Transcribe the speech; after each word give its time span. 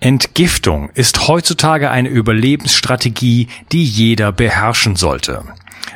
Entgiftung 0.00 0.88
ist 0.94 1.28
heutzutage 1.28 1.90
eine 1.90 2.08
Überlebensstrategie, 2.08 3.48
die 3.70 3.84
jeder 3.84 4.32
beherrschen 4.32 4.96
sollte. 4.96 5.44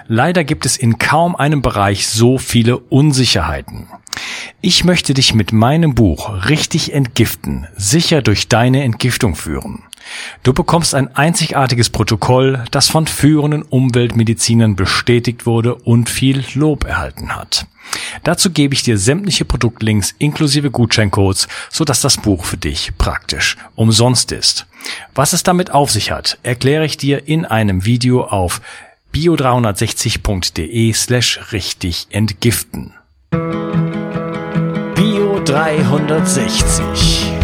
Leider 0.06 0.44
gibt 0.44 0.66
es 0.66 0.76
in 0.76 0.98
kaum 0.98 1.34
einem 1.34 1.62
Bereich 1.62 2.06
so 2.06 2.36
viele 2.36 2.76
Unsicherheiten. 2.76 3.88
Ich 4.60 4.84
möchte 4.84 5.14
dich 5.14 5.32
mit 5.34 5.52
meinem 5.52 5.94
Buch 5.94 6.48
Richtig 6.50 6.92
entgiften 6.92 7.66
sicher 7.76 8.20
durch 8.20 8.48
deine 8.48 8.82
Entgiftung 8.82 9.34
führen. 9.34 9.82
Du 10.42 10.52
bekommst 10.52 10.94
ein 10.94 11.14
einzigartiges 11.14 11.90
Protokoll, 11.90 12.64
das 12.70 12.88
von 12.88 13.06
führenden 13.06 13.62
Umweltmedizinern 13.62 14.76
bestätigt 14.76 15.46
wurde 15.46 15.74
und 15.74 16.08
viel 16.08 16.44
Lob 16.54 16.84
erhalten 16.84 17.34
hat. 17.34 17.66
Dazu 18.22 18.50
gebe 18.50 18.74
ich 18.74 18.82
dir 18.82 18.98
sämtliche 18.98 19.44
Produktlinks 19.44 20.14
inklusive 20.18 20.70
Gutscheincodes, 20.70 21.48
sodass 21.70 22.00
das 22.00 22.16
Buch 22.16 22.44
für 22.44 22.56
dich 22.56 22.92
praktisch 22.98 23.56
umsonst 23.74 24.32
ist. 24.32 24.66
Was 25.14 25.32
es 25.32 25.42
damit 25.42 25.70
auf 25.70 25.90
sich 25.90 26.10
hat, 26.10 26.38
erkläre 26.42 26.84
ich 26.84 26.96
dir 26.96 27.28
in 27.28 27.44
einem 27.44 27.84
Video 27.84 28.24
auf 28.24 28.60
bio360.de 29.14 30.92
slash 30.92 31.52
richtig 31.52 32.08
entgiften. 32.10 32.94
Bio 34.94 35.40
360. 35.44 37.43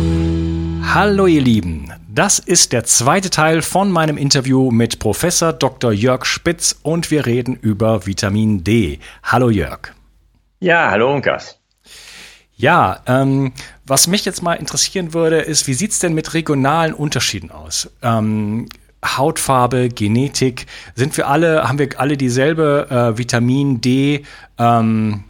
Hallo 0.83 1.27
ihr 1.27 1.41
Lieben, 1.41 1.93
das 2.09 2.39
ist 2.39 2.73
der 2.73 2.83
zweite 2.83 3.29
Teil 3.29 3.61
von 3.61 3.91
meinem 3.91 4.17
Interview 4.17 4.71
mit 4.71 4.99
Professor 4.99 5.53
Dr. 5.53 5.91
Jörg 5.91 6.25
Spitz 6.25 6.79
und 6.83 7.11
wir 7.11 7.25
reden 7.25 7.55
über 7.55 8.05
Vitamin 8.05 8.63
D. 8.63 8.99
Hallo 9.23 9.49
Jörg. 9.49 9.93
Ja, 10.59 10.91
hallo 10.91 11.13
Unkas. 11.13 11.59
Ja, 12.55 12.99
ähm, 13.07 13.53
was 13.85 14.07
mich 14.07 14.25
jetzt 14.25 14.43
mal 14.43 14.55
interessieren 14.55 15.13
würde, 15.13 15.39
ist, 15.39 15.67
wie 15.67 15.73
sieht's 15.73 15.99
denn 15.99 16.13
mit 16.13 16.33
regionalen 16.33 16.93
Unterschieden 16.93 17.51
aus? 17.51 17.89
Ähm, 18.01 18.67
Hautfarbe, 19.05 19.89
Genetik, 19.89 20.67
sind 20.95 21.15
wir 21.17 21.27
alle, 21.27 21.67
haben 21.67 21.79
wir 21.79 21.99
alle 21.99 22.17
dieselbe 22.17 22.87
äh, 22.89 23.17
Vitamin 23.17 23.81
D 23.81 24.23
ähm, 24.57 25.23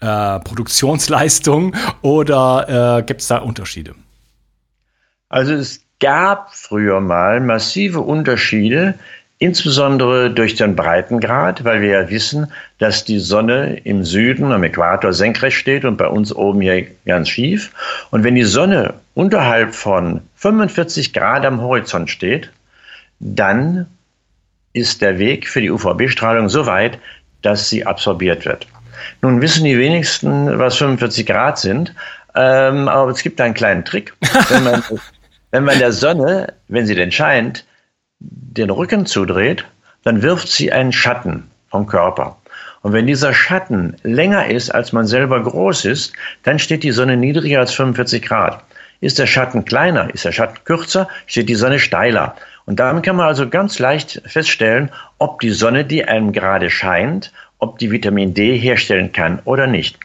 äh, 0.00 0.40
Produktionsleistung 0.40 1.74
oder 2.02 2.98
äh, 2.98 3.02
gibt 3.02 3.20
es 3.20 3.28
da 3.28 3.38
Unterschiede? 3.38 3.94
Also 5.30 5.54
es 5.54 5.80
gab 6.00 6.52
früher 6.54 7.00
mal 7.00 7.40
massive 7.40 8.00
Unterschiede, 8.00 8.94
insbesondere 9.38 10.30
durch 10.30 10.56
den 10.56 10.76
Breitengrad, 10.76 11.64
weil 11.64 11.80
wir 11.80 11.88
ja 11.88 12.10
wissen, 12.10 12.52
dass 12.78 13.04
die 13.04 13.20
Sonne 13.20 13.78
im 13.84 14.04
Süden 14.04 14.52
am 14.52 14.64
Äquator 14.64 15.14
senkrecht 15.14 15.56
steht 15.56 15.86
und 15.86 15.96
bei 15.96 16.08
uns 16.08 16.34
oben 16.34 16.60
hier 16.60 16.86
ganz 17.06 17.30
schief. 17.30 17.70
Und 18.10 18.22
wenn 18.22 18.34
die 18.34 18.42
Sonne 18.42 18.94
unterhalb 19.14 19.74
von 19.74 20.20
45 20.36 21.14
Grad 21.14 21.46
am 21.46 21.62
Horizont 21.62 22.10
steht, 22.10 22.50
dann 23.18 23.86
ist 24.72 25.00
der 25.00 25.18
Weg 25.18 25.48
für 25.48 25.60
die 25.60 25.70
UVB-Strahlung 25.70 26.48
so 26.48 26.66
weit, 26.66 26.98
dass 27.42 27.70
sie 27.70 27.86
absorbiert 27.86 28.44
wird. 28.44 28.66
Nun 29.22 29.40
wissen 29.40 29.64
die 29.64 29.78
wenigsten, 29.78 30.58
was 30.58 30.76
45 30.76 31.24
Grad 31.24 31.58
sind, 31.58 31.94
ähm, 32.34 32.88
aber 32.88 33.10
es 33.10 33.22
gibt 33.22 33.40
einen 33.40 33.54
kleinen 33.54 33.84
Trick. 33.84 34.12
Wenn 34.48 34.64
man, 34.64 34.84
wenn 35.50 35.64
man 35.64 35.78
der 35.78 35.92
Sonne, 35.92 36.54
wenn 36.68 36.86
sie 36.86 36.94
denn 36.94 37.12
scheint, 37.12 37.64
den 38.18 38.70
Rücken 38.70 39.06
zudreht, 39.06 39.64
dann 40.04 40.22
wirft 40.22 40.48
sie 40.48 40.72
einen 40.72 40.92
Schatten 40.92 41.50
vom 41.68 41.86
Körper. 41.86 42.36
Und 42.82 42.92
wenn 42.92 43.06
dieser 43.06 43.34
Schatten 43.34 43.96
länger 44.02 44.46
ist, 44.46 44.70
als 44.70 44.92
man 44.92 45.06
selber 45.06 45.42
groß 45.42 45.84
ist, 45.84 46.12
dann 46.44 46.58
steht 46.58 46.82
die 46.82 46.92
Sonne 46.92 47.16
niedriger 47.16 47.60
als 47.60 47.74
45 47.74 48.22
Grad. 48.22 48.62
Ist 49.00 49.18
der 49.18 49.26
Schatten 49.26 49.64
kleiner, 49.64 50.12
ist 50.12 50.24
der 50.24 50.32
Schatten 50.32 50.58
kürzer, 50.64 51.08
steht 51.26 51.48
die 51.48 51.54
Sonne 51.54 51.78
steiler. 51.78 52.36
Und 52.66 52.78
damit 52.78 53.04
kann 53.04 53.16
man 53.16 53.26
also 53.26 53.48
ganz 53.48 53.78
leicht 53.78 54.22
feststellen, 54.26 54.90
ob 55.18 55.40
die 55.40 55.50
Sonne, 55.50 55.84
die 55.84 56.04
einem 56.04 56.32
gerade 56.32 56.70
scheint, 56.70 57.32
ob 57.58 57.78
die 57.78 57.90
Vitamin 57.90 58.34
D 58.34 58.56
herstellen 58.56 59.12
kann 59.12 59.40
oder 59.44 59.66
nicht. 59.66 59.98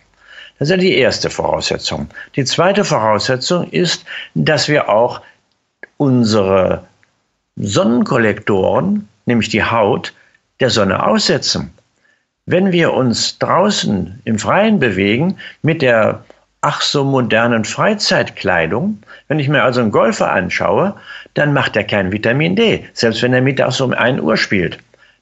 Das 0.58 0.70
ist 0.70 0.72
ja 0.72 0.78
die 0.78 0.98
erste 0.98 1.30
Voraussetzung. 1.30 2.10
Die 2.36 2.46
zweite 2.46 2.86
Voraussetzung 2.86 3.70
ist, 3.72 4.06
dass 4.34 4.70
wir 4.70 4.90
auch 4.90 5.22
unsere 5.98 6.86
Sonnenkollektoren, 7.56 9.08
nämlich 9.26 9.50
die 9.50 9.64
Haut, 9.64 10.14
der 10.60 10.70
Sonne 10.70 11.06
aussetzen. 11.06 11.74
Wenn 12.46 12.72
wir 12.72 12.94
uns 12.94 13.40
draußen 13.40 14.22
im 14.26 14.40
Freien 14.40 14.80
bewegen 14.80 15.38
mit 15.62 15.82
der 15.82 16.24
ach 16.66 16.82
so 16.82 17.04
modernen 17.04 17.64
Freizeitkleidung. 17.64 18.98
Wenn 19.28 19.38
ich 19.38 19.48
mir 19.48 19.62
also 19.62 19.82
einen 19.82 19.92
Golfer 19.92 20.32
anschaue, 20.32 20.96
dann 21.36 21.54
macht 21.54 21.76
er 21.76 21.84
kein 21.84 22.12
Vitamin 22.12 22.56
D, 22.56 22.84
selbst 22.94 23.22
wenn 23.22 23.34
er 23.34 23.42
mittags 23.42 23.80
um 23.82 23.94
1 23.94 24.20
Uhr 24.20 24.36
spielt. 24.36 24.80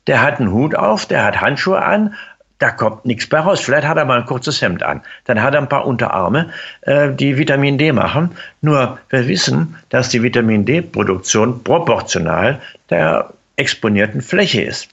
Der 0.08 0.22
hat 0.22 0.40
einen 0.40 0.54
Hut 0.54 0.74
auf, 0.74 1.06
der 1.06 1.26
hat 1.26 1.42
Handschuhe 1.42 1.84
an, 1.84 2.14
da 2.64 2.72
kommt 2.72 3.04
nichts 3.04 3.28
bei 3.28 3.42
raus. 3.42 3.60
Vielleicht 3.60 3.86
hat 3.86 3.98
er 3.98 4.06
mal 4.06 4.20
ein 4.20 4.26
kurzes 4.26 4.62
Hemd 4.62 4.84
an. 4.84 5.02
Dann 5.26 5.44
hat 5.44 5.54
er 5.54 5.60
ein 5.60 5.68
paar 5.68 5.86
Unterarme, 5.86 6.50
äh, 6.84 7.12
die 7.12 7.38
Vitamin 7.38 7.78
D 7.78 7.92
machen. 7.92 8.32
Nur 8.62 9.00
wir 9.10 9.28
wissen, 9.28 9.76
dass 9.90 10.08
die 10.08 10.24
Vitamin 10.24 10.64
D-Produktion 10.64 11.62
proportional 11.62 12.62
der 12.90 13.34
exponierten 13.58 14.22
Fläche 14.22 14.62
ist. 14.62 14.88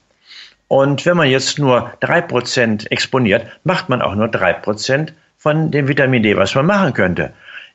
Und 0.67 1.07
wenn 1.07 1.17
man 1.17 1.29
jetzt 1.29 1.61
nur 1.61 1.93
3% 2.01 2.91
exponiert, 2.91 3.47
macht 3.63 3.89
man 3.89 4.03
auch 4.03 4.17
nur 4.17 4.27
3% 4.27 5.13
von 5.39 5.71
dem 5.71 5.87
Vitamin 5.87 6.25
D, 6.25 6.37
was 6.37 6.57
man 6.57 6.67
machen 6.67 6.93
könnte. 6.93 7.33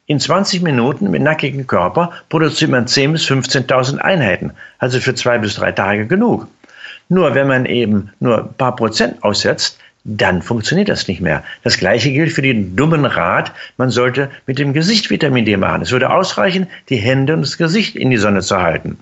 In 0.07 0.19
20 0.19 0.61
Minuten 0.61 1.09
mit 1.09 1.21
nackigem 1.21 1.67
Körper 1.67 2.11
produziert 2.27 2.69
man 2.69 2.85
10.000 2.85 3.11
bis 3.13 3.27
15.000 3.27 3.99
Einheiten, 3.99 4.51
also 4.77 4.99
für 4.99 5.15
zwei 5.15 5.37
bis 5.37 5.55
drei 5.55 5.71
Tage 5.71 6.05
genug. 6.05 6.47
Nur 7.07 7.33
wenn 7.33 7.47
man 7.47 7.65
eben 7.65 8.11
nur 8.19 8.39
ein 8.39 8.53
paar 8.55 8.75
Prozent 8.75 9.23
aussetzt, 9.23 9.79
dann 10.05 10.43
funktioniert 10.43 10.87
das 10.87 11.07
nicht 11.07 11.19
mehr. 11.19 11.43
Das 11.63 11.77
gleiche 11.77 12.11
gilt 12.11 12.31
für 12.31 12.43
den 12.43 12.75
dummen 12.75 13.05
Rat, 13.05 13.51
man 13.77 13.89
sollte 13.89 14.29
mit 14.45 14.59
dem 14.59 14.71
Gesicht 14.71 15.09
Vitamin 15.09 15.45
D 15.45 15.57
machen. 15.57 15.81
Es 15.81 15.91
würde 15.91 16.11
ausreichen, 16.11 16.67
die 16.89 16.97
Hände 16.97 17.33
und 17.33 17.41
das 17.41 17.57
Gesicht 17.57 17.95
in 17.95 18.11
die 18.11 18.17
Sonne 18.17 18.41
zu 18.41 18.61
halten. 18.61 18.99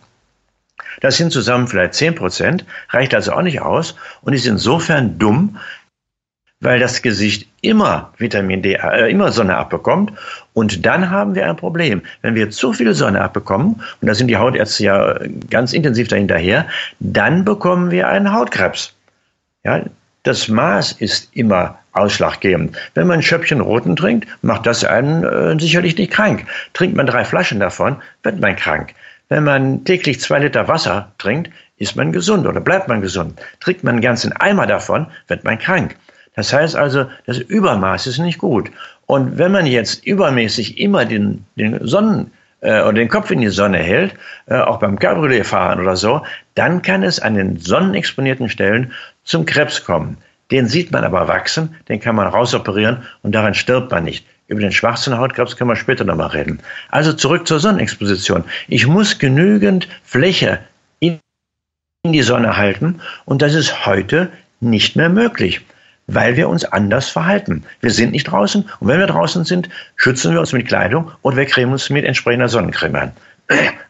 Das 1.02 1.18
sind 1.18 1.32
zusammen 1.32 1.68
vielleicht 1.68 1.96
10 1.96 2.16
Prozent, 2.16 2.66
reicht 2.90 3.14
also 3.14 3.34
auch 3.34 3.42
nicht 3.42 3.62
aus 3.62 3.96
und 4.22 4.32
ist 4.32 4.46
insofern 4.46 5.20
dumm, 5.20 5.60
weil 6.62 6.80
das 6.80 7.02
Gesicht 7.02 7.50
immer 7.62 8.14
Vitamin 8.18 8.62
D, 8.62 8.76
äh, 8.76 9.12
immer 9.12 9.34
Sonne 9.34 9.58
abbekommt. 9.58 10.14
Und 10.54 10.86
dann 10.86 11.10
haben 11.10 11.36
wir 11.36 11.50
ein 11.50 11.58
Problem. 11.58 12.02
Wenn 12.22 12.36
wir 12.36 12.50
zu 12.52 12.72
viel 12.72 12.94
Sonne 12.94 13.20
abbekommen, 13.20 13.82
und 14.00 14.08
da 14.08 14.16
sind 14.16 14.28
die 14.28 14.38
Hautärzte 14.38 14.84
ja 14.86 15.20
ganz 15.50 15.74
intensiv 15.74 16.08
dahinterher, 16.08 16.68
dann 17.02 17.44
bekommen 17.44 17.92
wir 17.92 18.08
einen 18.08 18.32
Hautkrebs. 18.32 18.94
Ja, 19.66 19.84
das 20.24 20.48
Maß 20.48 20.94
ist 20.94 21.30
immer 21.34 21.78
ausschlaggebend. 21.94 22.76
Wenn 22.96 23.08
man 23.08 23.20
ein 23.20 23.24
Schöppchen 23.24 23.62
Roten 23.62 23.96
trinkt, 23.96 24.28
macht 24.42 24.66
das 24.66 24.84
einen 24.84 25.24
äh, 25.24 25.60
sicherlich 25.60 25.98
nicht 25.98 26.12
krank. 26.12 26.46
Trinkt 26.74 26.96
man 26.96 27.06
drei 27.06 27.24
Flaschen 27.24 27.60
davon, 27.60 27.98
wird 28.24 28.40
man 28.40 28.56
krank. 28.56 28.94
Wenn 29.30 29.44
man 29.44 29.84
täglich 29.86 30.20
zwei 30.20 30.40
Liter 30.40 30.68
Wasser 30.68 31.12
trinkt, 31.18 31.50
ist 31.78 31.96
man 31.96 32.12
gesund 32.12 32.48
oder 32.48 32.62
bleibt 32.62 32.88
man 32.88 33.02
gesund. 33.02 33.40
Trinkt 33.60 33.84
man 33.84 33.96
einen 33.96 34.02
ganzen 34.02 34.34
Eimer 34.34 34.68
davon, 34.68 35.08
wird 35.28 35.44
man 35.44 35.60
krank. 35.60 35.96
Das 36.36 36.52
heißt 36.52 36.76
also, 36.76 37.06
das 37.26 37.38
Übermaß 37.38 38.08
ist 38.08 38.18
nicht 38.20 38.40
gut. 38.40 38.72
Und 39.06 39.38
wenn 39.38 39.52
man 39.52 39.66
jetzt 39.66 40.06
übermäßig 40.06 40.80
immer 40.80 41.06
den, 41.06 41.46
den 41.56 41.86
Sonnen 41.86 42.32
äh, 42.62 42.82
oder 42.82 42.94
den 42.94 43.10
Kopf 43.10 43.30
in 43.30 43.42
die 43.42 43.50
Sonne 43.50 43.78
hält, 43.78 44.16
äh, 44.48 44.56
auch 44.56 44.80
beim 44.80 44.98
Cabriolet 44.98 45.46
fahren 45.46 45.80
oder 45.80 45.96
so, 45.96 46.24
dann 46.56 46.82
kann 46.82 47.04
es 47.04 47.20
an 47.20 47.36
den 47.36 47.58
sonnenexponierten 47.60 48.50
Stellen 48.50 48.94
zum 49.24 49.46
Krebs 49.46 49.84
kommen. 49.84 50.18
Den 50.52 50.68
sieht 50.68 50.92
man 50.92 51.04
aber 51.04 51.28
wachsen, 51.28 51.76
den 51.90 52.00
kann 52.00 52.16
man 52.16 52.28
rausoperieren 52.28 53.04
und 53.22 53.34
daran 53.34 53.54
stirbt 53.54 53.92
man 53.92 54.04
nicht. 54.04 54.26
Über 54.48 54.62
den 54.62 54.72
schwarzen 54.72 55.18
Hautkrebs 55.18 55.56
können 55.56 55.70
wir 55.70 55.76
später 55.76 56.04
nochmal 56.04 56.28
reden. 56.28 56.60
Also 56.90 57.14
zurück 57.14 57.48
zur 57.48 57.60
Sonnenexposition. 57.60 58.44
Ich 58.68 58.86
muss 58.88 59.18
genügend 59.18 59.88
Fläche 60.04 60.60
in 61.00 61.20
die 62.06 62.22
Sonne 62.22 62.58
halten 62.58 63.02
und 63.26 63.42
das 63.42 63.54
ist 63.54 63.86
heute 63.86 64.32
nicht 64.60 64.96
mehr 64.96 65.10
möglich 65.10 65.62
weil 66.08 66.36
wir 66.36 66.50
uns 66.50 66.66
anders 66.66 67.10
verhalten. 67.10 67.64
Wir 67.82 67.92
sind 67.92 68.12
nicht 68.12 68.26
draußen 68.26 68.70
und 68.80 68.88
wenn 68.88 69.00
wir 69.00 69.08
draußen 69.08 69.46
sind, 69.46 69.70
schützen 69.96 70.34
wir 70.34 70.40
uns 70.40 70.54
mit 70.54 70.68
Kleidung 70.68 71.12
und 71.22 71.36
wir 71.36 71.46
cremen 71.46 71.74
uns 71.74 71.90
mit 71.90 72.06
entsprechender 72.06 72.50
Sonnencreme 72.50 72.96
an. 72.96 73.12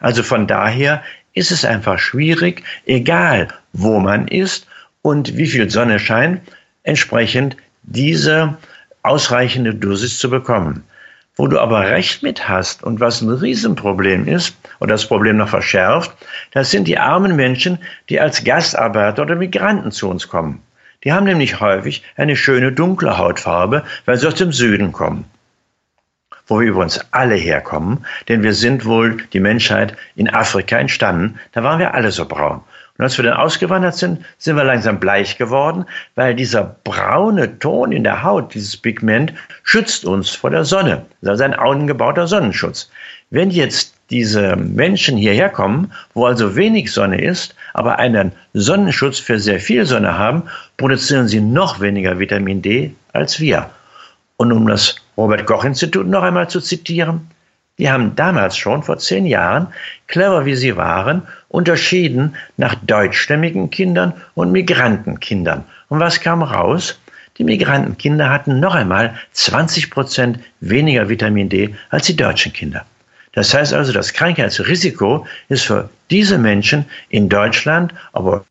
Also 0.00 0.22
von 0.22 0.46
daher 0.46 1.02
ist 1.32 1.50
es 1.50 1.64
einfach 1.64 1.98
schwierig, 1.98 2.62
egal 2.86 3.48
wo 3.72 3.98
man 3.98 4.28
ist 4.28 4.66
und 5.04 5.36
wie 5.36 5.46
viel 5.46 5.68
Sonne 5.68 5.98
scheint, 5.98 6.40
entsprechend 6.82 7.58
diese 7.82 8.56
ausreichende 9.02 9.74
Dosis 9.74 10.18
zu 10.18 10.30
bekommen. 10.30 10.82
Wo 11.36 11.46
du 11.46 11.60
aber 11.60 11.90
recht 11.90 12.22
mit 12.22 12.48
hast 12.48 12.82
und 12.82 13.00
was 13.00 13.20
ein 13.20 13.28
Riesenproblem 13.28 14.26
ist 14.26 14.56
oder 14.80 14.94
das 14.94 15.06
Problem 15.06 15.36
noch 15.36 15.50
verschärft, 15.50 16.12
das 16.52 16.70
sind 16.70 16.88
die 16.88 16.96
armen 16.96 17.36
Menschen, 17.36 17.78
die 18.08 18.18
als 18.18 18.44
Gastarbeiter 18.44 19.22
oder 19.22 19.36
Migranten 19.36 19.92
zu 19.92 20.08
uns 20.08 20.28
kommen. 20.28 20.62
Die 21.02 21.12
haben 21.12 21.24
nämlich 21.26 21.60
häufig 21.60 22.02
eine 22.16 22.34
schöne 22.34 22.72
dunkle 22.72 23.18
Hautfarbe, 23.18 23.84
weil 24.06 24.16
sie 24.16 24.26
aus 24.26 24.36
dem 24.36 24.52
Süden 24.52 24.92
kommen. 24.92 25.26
Wo 26.46 26.60
wir 26.60 26.68
übrigens 26.68 27.00
alle 27.10 27.34
herkommen, 27.34 28.06
denn 28.28 28.42
wir 28.42 28.54
sind 28.54 28.86
wohl 28.86 29.18
die 29.34 29.40
Menschheit 29.40 29.98
in 30.16 30.30
Afrika 30.30 30.78
entstanden, 30.78 31.38
da 31.52 31.62
waren 31.62 31.78
wir 31.78 31.92
alle 31.92 32.10
so 32.10 32.24
braun. 32.24 32.62
Und 32.96 33.04
als 33.04 33.18
wir 33.18 33.24
dann 33.24 33.36
ausgewandert 33.36 33.96
sind, 33.96 34.24
sind 34.38 34.56
wir 34.56 34.62
langsam 34.62 35.00
bleich 35.00 35.36
geworden, 35.36 35.84
weil 36.14 36.34
dieser 36.36 36.76
braune 36.84 37.58
Ton 37.58 37.90
in 37.90 38.04
der 38.04 38.22
Haut, 38.22 38.54
dieses 38.54 38.76
Pigment, 38.76 39.32
schützt 39.64 40.04
uns 40.04 40.30
vor 40.30 40.50
der 40.50 40.64
Sonne. 40.64 41.04
Das 41.20 41.34
ist 41.34 41.40
ein 41.40 41.54
angebauter 41.54 42.28
Sonnenschutz. 42.28 42.90
Wenn 43.30 43.50
jetzt 43.50 43.94
diese 44.10 44.54
Menschen 44.54 45.16
hierher 45.16 45.48
kommen, 45.48 45.92
wo 46.12 46.26
also 46.26 46.54
wenig 46.54 46.92
Sonne 46.92 47.20
ist, 47.20 47.56
aber 47.72 47.98
einen 47.98 48.30
Sonnenschutz 48.52 49.18
für 49.18 49.40
sehr 49.40 49.58
viel 49.58 49.86
Sonne 49.86 50.16
haben, 50.16 50.44
produzieren 50.76 51.26
sie 51.26 51.40
noch 51.40 51.80
weniger 51.80 52.20
Vitamin 52.20 52.62
D 52.62 52.94
als 53.12 53.40
wir. 53.40 53.70
Und 54.36 54.52
um 54.52 54.68
das 54.68 54.96
Robert 55.16 55.46
Koch 55.46 55.64
Institut 55.64 56.06
noch 56.06 56.22
einmal 56.22 56.48
zu 56.48 56.60
zitieren, 56.60 57.28
die 57.78 57.90
haben 57.90 58.14
damals 58.14 58.56
schon 58.56 58.82
vor 58.82 58.98
zehn 58.98 59.26
Jahren, 59.26 59.66
clever 60.06 60.44
wie 60.44 60.54
sie 60.54 60.76
waren, 60.76 61.22
unterschieden 61.48 62.36
nach 62.56 62.74
deutschstämmigen 62.76 63.70
Kindern 63.70 64.12
und 64.34 64.52
Migrantenkindern. 64.52 65.64
Und 65.88 66.00
was 66.00 66.20
kam 66.20 66.42
raus? 66.42 67.00
Die 67.38 67.44
Migrantenkinder 67.44 68.30
hatten 68.30 68.60
noch 68.60 68.76
einmal 68.76 69.14
20 69.32 69.90
Prozent 69.90 70.38
weniger 70.60 71.08
Vitamin 71.08 71.48
D 71.48 71.74
als 71.90 72.06
die 72.06 72.16
deutschen 72.16 72.52
Kinder. 72.52 72.86
Das 73.32 73.52
heißt 73.52 73.74
also, 73.74 73.92
das 73.92 74.12
Krankheitsrisiko 74.12 75.26
ist 75.48 75.64
für 75.64 75.90
diese 76.10 76.38
Menschen 76.38 76.84
in 77.08 77.28
Deutschland, 77.28 77.92
aber 78.12 78.44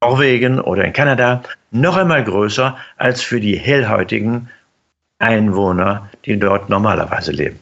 Norwegen 0.00 0.60
oder 0.60 0.84
in 0.84 0.92
Kanada 0.92 1.42
noch 1.72 1.96
einmal 1.96 2.22
größer 2.22 2.78
als 2.96 3.22
für 3.22 3.40
die 3.40 3.58
hellhäutigen 3.58 4.48
Einwohner, 5.20 6.10
die 6.24 6.38
dort 6.38 6.68
normalerweise 6.68 7.30
leben. 7.30 7.60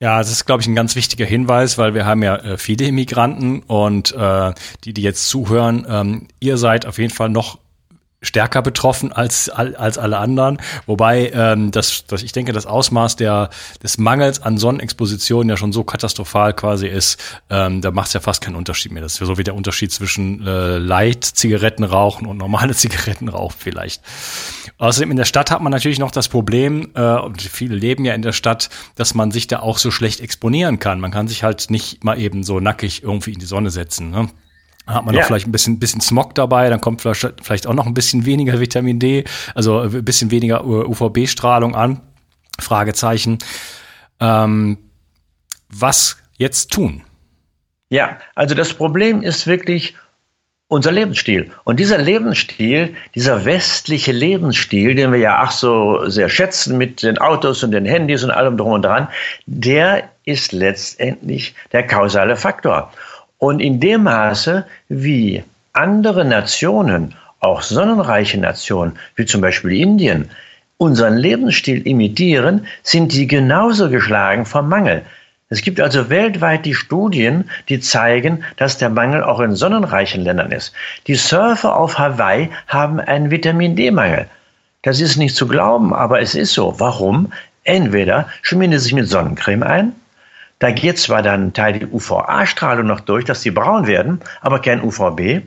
Ja, 0.00 0.18
das 0.18 0.30
ist, 0.30 0.44
glaube 0.44 0.62
ich, 0.62 0.68
ein 0.68 0.76
ganz 0.76 0.94
wichtiger 0.94 1.26
Hinweis, 1.26 1.76
weil 1.76 1.92
wir 1.92 2.06
haben 2.06 2.22
ja 2.22 2.36
äh, 2.36 2.56
viele 2.56 2.86
Immigranten 2.86 3.62
und 3.66 4.14
äh, 4.14 4.52
die, 4.84 4.92
die 4.92 5.02
jetzt 5.02 5.28
zuhören, 5.28 5.84
ähm, 5.88 6.28
ihr 6.38 6.56
seid 6.56 6.86
auf 6.86 6.98
jeden 6.98 7.12
Fall 7.12 7.30
noch 7.30 7.58
stärker 8.20 8.62
betroffen 8.62 9.12
als, 9.12 9.48
als 9.48 9.96
alle 9.96 10.18
anderen. 10.18 10.58
Wobei 10.86 11.30
ähm, 11.32 11.70
das, 11.70 12.04
das, 12.06 12.22
ich 12.22 12.32
denke, 12.32 12.52
das 12.52 12.66
Ausmaß 12.66 13.14
der, 13.16 13.50
des 13.82 13.98
Mangels 13.98 14.42
an 14.42 14.58
Sonnenexposition 14.58 15.48
ja 15.48 15.56
schon 15.56 15.72
so 15.72 15.84
katastrophal 15.84 16.52
quasi 16.52 16.88
ist, 16.88 17.20
ähm, 17.48 17.80
da 17.80 17.92
macht 17.92 18.08
es 18.08 18.14
ja 18.14 18.20
fast 18.20 18.40
keinen 18.40 18.56
Unterschied 18.56 18.90
mehr. 18.90 19.02
Das 19.02 19.14
ist 19.14 19.20
ja 19.20 19.26
so 19.26 19.38
wie 19.38 19.44
der 19.44 19.54
Unterschied 19.54 19.92
zwischen 19.92 20.44
äh, 20.44 20.78
Light-Zigaretten 20.78 21.84
rauchen 21.84 22.26
und 22.26 22.38
normale 22.38 22.74
Zigaretten 22.74 23.28
rauchen 23.28 23.56
vielleicht. 23.56 24.02
Außerdem 24.78 25.12
in 25.12 25.16
der 25.16 25.24
Stadt 25.24 25.50
hat 25.50 25.60
man 25.60 25.72
natürlich 25.72 25.98
noch 26.00 26.10
das 26.10 26.28
Problem, 26.28 26.90
äh, 26.94 27.18
und 27.18 27.40
viele 27.40 27.76
leben 27.76 28.04
ja 28.04 28.14
in 28.14 28.22
der 28.22 28.32
Stadt, 28.32 28.68
dass 28.96 29.14
man 29.14 29.30
sich 29.30 29.46
da 29.46 29.60
auch 29.60 29.78
so 29.78 29.92
schlecht 29.92 30.20
exponieren 30.20 30.80
kann. 30.80 31.00
Man 31.00 31.12
kann 31.12 31.28
sich 31.28 31.44
halt 31.44 31.70
nicht 31.70 32.02
mal 32.02 32.18
eben 32.18 32.42
so 32.42 32.58
nackig 32.58 33.02
irgendwie 33.04 33.32
in 33.32 33.38
die 33.38 33.46
Sonne 33.46 33.70
setzen. 33.70 34.10
Ne? 34.10 34.28
Dann 34.88 34.96
hat 34.96 35.04
man 35.04 35.14
ja. 35.14 35.20
noch 35.20 35.26
vielleicht 35.26 35.46
ein 35.46 35.52
bisschen, 35.52 35.78
bisschen 35.78 36.00
Smog 36.00 36.34
dabei, 36.34 36.70
dann 36.70 36.80
kommt 36.80 37.02
vielleicht, 37.02 37.34
vielleicht 37.42 37.66
auch 37.66 37.74
noch 37.74 37.86
ein 37.86 37.92
bisschen 37.92 38.24
weniger 38.24 38.58
Vitamin 38.58 38.98
D, 38.98 39.24
also 39.54 39.80
ein 39.80 40.04
bisschen 40.04 40.30
weniger 40.30 40.64
UVB-Strahlung 40.64 41.74
an. 41.74 42.00
Fragezeichen. 42.58 43.38
Ähm, 44.18 44.78
was 45.68 46.16
jetzt 46.38 46.72
tun? 46.72 47.02
Ja, 47.90 48.16
also 48.34 48.54
das 48.54 48.72
Problem 48.72 49.20
ist 49.22 49.46
wirklich 49.46 49.94
unser 50.68 50.90
Lebensstil. 50.90 51.50
Und 51.64 51.78
dieser 51.78 51.98
Lebensstil, 51.98 52.94
dieser 53.14 53.44
westliche 53.44 54.12
Lebensstil, 54.12 54.94
den 54.94 55.12
wir 55.12 55.18
ja 55.18 55.38
ach 55.38 55.50
so 55.50 56.08
sehr 56.08 56.30
schätzen 56.30 56.78
mit 56.78 57.02
den 57.02 57.18
Autos 57.18 57.62
und 57.62 57.72
den 57.72 57.84
Handys 57.84 58.24
und 58.24 58.30
allem 58.30 58.56
drum 58.56 58.72
und 58.72 58.82
dran, 58.82 59.08
der 59.44 60.08
ist 60.24 60.52
letztendlich 60.52 61.54
der 61.72 61.86
kausale 61.86 62.36
Faktor. 62.36 62.90
Und 63.38 63.60
in 63.60 63.80
dem 63.80 64.02
Maße, 64.04 64.66
wie 64.88 65.44
andere 65.72 66.24
Nationen, 66.24 67.14
auch 67.40 67.62
sonnenreiche 67.62 68.38
Nationen, 68.38 68.98
wie 69.14 69.26
zum 69.26 69.40
Beispiel 69.40 69.80
Indien, 69.80 70.28
unseren 70.76 71.16
Lebensstil 71.16 71.86
imitieren, 71.86 72.66
sind 72.82 73.12
die 73.12 73.26
genauso 73.26 73.88
geschlagen 73.90 74.44
vom 74.44 74.68
Mangel. 74.68 75.02
Es 75.50 75.62
gibt 75.62 75.80
also 75.80 76.10
weltweit 76.10 76.66
die 76.66 76.74
Studien, 76.74 77.48
die 77.68 77.80
zeigen, 77.80 78.44
dass 78.56 78.76
der 78.76 78.90
Mangel 78.90 79.22
auch 79.22 79.40
in 79.40 79.54
sonnenreichen 79.54 80.22
Ländern 80.22 80.52
ist. 80.52 80.74
Die 81.06 81.14
Surfer 81.14 81.76
auf 81.76 81.98
Hawaii 81.98 82.50
haben 82.66 83.00
einen 83.00 83.30
Vitamin 83.30 83.74
D-Mangel. 83.74 84.26
Das 84.82 85.00
ist 85.00 85.16
nicht 85.16 85.34
zu 85.34 85.48
glauben, 85.48 85.94
aber 85.94 86.20
es 86.20 86.34
ist 86.34 86.52
so. 86.52 86.78
Warum? 86.78 87.32
Entweder 87.64 88.28
schmieren 88.42 88.72
sie 88.72 88.78
sich 88.78 88.92
mit 88.92 89.08
Sonnencreme 89.08 89.62
ein, 89.62 89.92
da 90.58 90.70
geht 90.72 90.98
zwar 90.98 91.22
dann 91.22 91.52
Teil 91.52 91.78
die 91.78 91.86
UVA-Strahlung 91.86 92.86
noch 92.86 93.00
durch, 93.00 93.24
dass 93.24 93.42
sie 93.42 93.50
braun 93.50 93.86
werden, 93.86 94.20
aber 94.40 94.60
kein 94.60 94.82
UVB. 94.82 95.42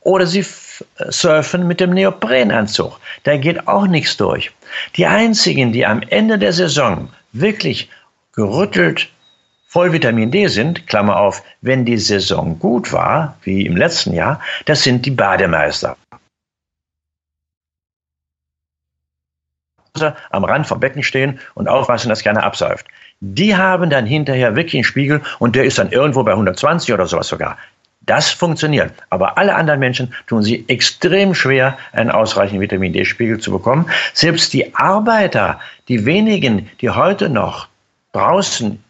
Oder 0.00 0.26
sie 0.26 0.44
surfen 1.08 1.66
mit 1.66 1.80
dem 1.80 1.90
Neoprenanzug. 1.90 2.98
Da 3.24 3.36
geht 3.36 3.66
auch 3.66 3.86
nichts 3.86 4.16
durch. 4.16 4.52
Die 4.96 5.06
einzigen, 5.06 5.72
die 5.72 5.86
am 5.86 6.02
Ende 6.02 6.38
der 6.38 6.52
Saison 6.52 7.08
wirklich 7.32 7.90
gerüttelt 8.32 9.08
voll 9.66 9.92
Vitamin 9.92 10.30
D 10.30 10.46
sind, 10.46 10.86
Klammer 10.86 11.18
auf, 11.18 11.42
wenn 11.60 11.84
die 11.84 11.98
Saison 11.98 12.58
gut 12.58 12.92
war, 12.92 13.36
wie 13.42 13.66
im 13.66 13.76
letzten 13.76 14.14
Jahr, 14.14 14.40
das 14.64 14.82
sind 14.82 15.04
die 15.04 15.10
Bademeister. 15.10 15.96
am 20.30 20.44
Rand 20.44 20.66
vom 20.66 20.80
Becken 20.80 21.02
stehen 21.02 21.40
und 21.54 21.68
aufpassen, 21.68 22.08
dass 22.10 22.22
keiner 22.22 22.42
absäuft. 22.42 22.86
Die 23.20 23.56
haben 23.56 23.90
dann 23.90 24.06
hinterher 24.06 24.56
wirklich 24.56 24.74
einen 24.74 24.84
Spiegel 24.84 25.22
und 25.38 25.56
der 25.56 25.64
ist 25.64 25.78
dann 25.78 25.90
irgendwo 25.90 26.22
bei 26.22 26.32
120 26.32 26.92
oder 26.92 27.06
sowas 27.06 27.28
sogar. 27.28 27.56
Das 28.02 28.30
funktioniert. 28.30 28.92
Aber 29.10 29.36
alle 29.36 29.54
anderen 29.54 29.80
Menschen 29.80 30.14
tun 30.28 30.42
sie 30.42 30.64
extrem 30.68 31.34
schwer, 31.34 31.76
einen 31.92 32.10
ausreichenden 32.10 32.60
Vitamin 32.60 32.92
D-Spiegel 32.92 33.40
zu 33.40 33.50
bekommen. 33.50 33.90
Selbst 34.14 34.52
die 34.52 34.74
Arbeiter, 34.76 35.58
die 35.88 36.06
wenigen, 36.06 36.70
die 36.80 36.90
heute 36.90 37.28
noch 37.28 37.68
draußen 38.12 38.82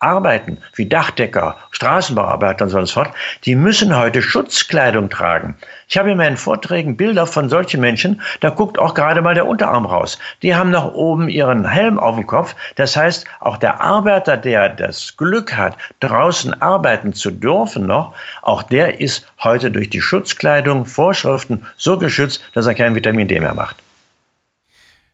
arbeiten, 0.00 0.58
wie 0.74 0.86
Dachdecker, 0.86 1.56
Straßenbauarbeiter 1.70 2.64
und 2.64 2.70
so 2.70 2.86
fort, 2.86 3.12
die 3.44 3.54
müssen 3.54 3.96
heute 3.96 4.22
Schutzkleidung 4.22 5.08
tragen. 5.08 5.56
Ich 5.90 5.96
habe 5.96 6.10
in 6.10 6.18
meinen 6.18 6.36
Vorträgen 6.36 6.98
Bilder 6.98 7.26
von 7.26 7.48
solchen 7.48 7.80
Menschen, 7.80 8.20
da 8.40 8.50
guckt 8.50 8.78
auch 8.78 8.92
gerade 8.92 9.22
mal 9.22 9.34
der 9.34 9.46
Unterarm 9.46 9.86
raus. 9.86 10.18
Die 10.42 10.54
haben 10.54 10.70
noch 10.70 10.92
oben 10.92 11.30
ihren 11.30 11.66
Helm 11.66 11.98
auf 11.98 12.14
dem 12.14 12.26
Kopf. 12.26 12.54
Das 12.76 12.94
heißt, 12.94 13.26
auch 13.40 13.56
der 13.56 13.80
Arbeiter, 13.80 14.36
der 14.36 14.68
das 14.68 15.16
Glück 15.16 15.56
hat, 15.56 15.78
draußen 16.00 16.60
arbeiten 16.60 17.14
zu 17.14 17.30
dürfen 17.30 17.86
noch, 17.86 18.12
auch 18.42 18.62
der 18.62 19.00
ist 19.00 19.26
heute 19.42 19.70
durch 19.70 19.88
die 19.88 20.02
Schutzkleidung, 20.02 20.84
Vorschriften 20.84 21.66
so 21.78 21.98
geschützt, 21.98 22.42
dass 22.52 22.66
er 22.66 22.74
kein 22.74 22.94
Vitamin 22.94 23.26
D 23.26 23.40
mehr 23.40 23.54
macht. 23.54 23.76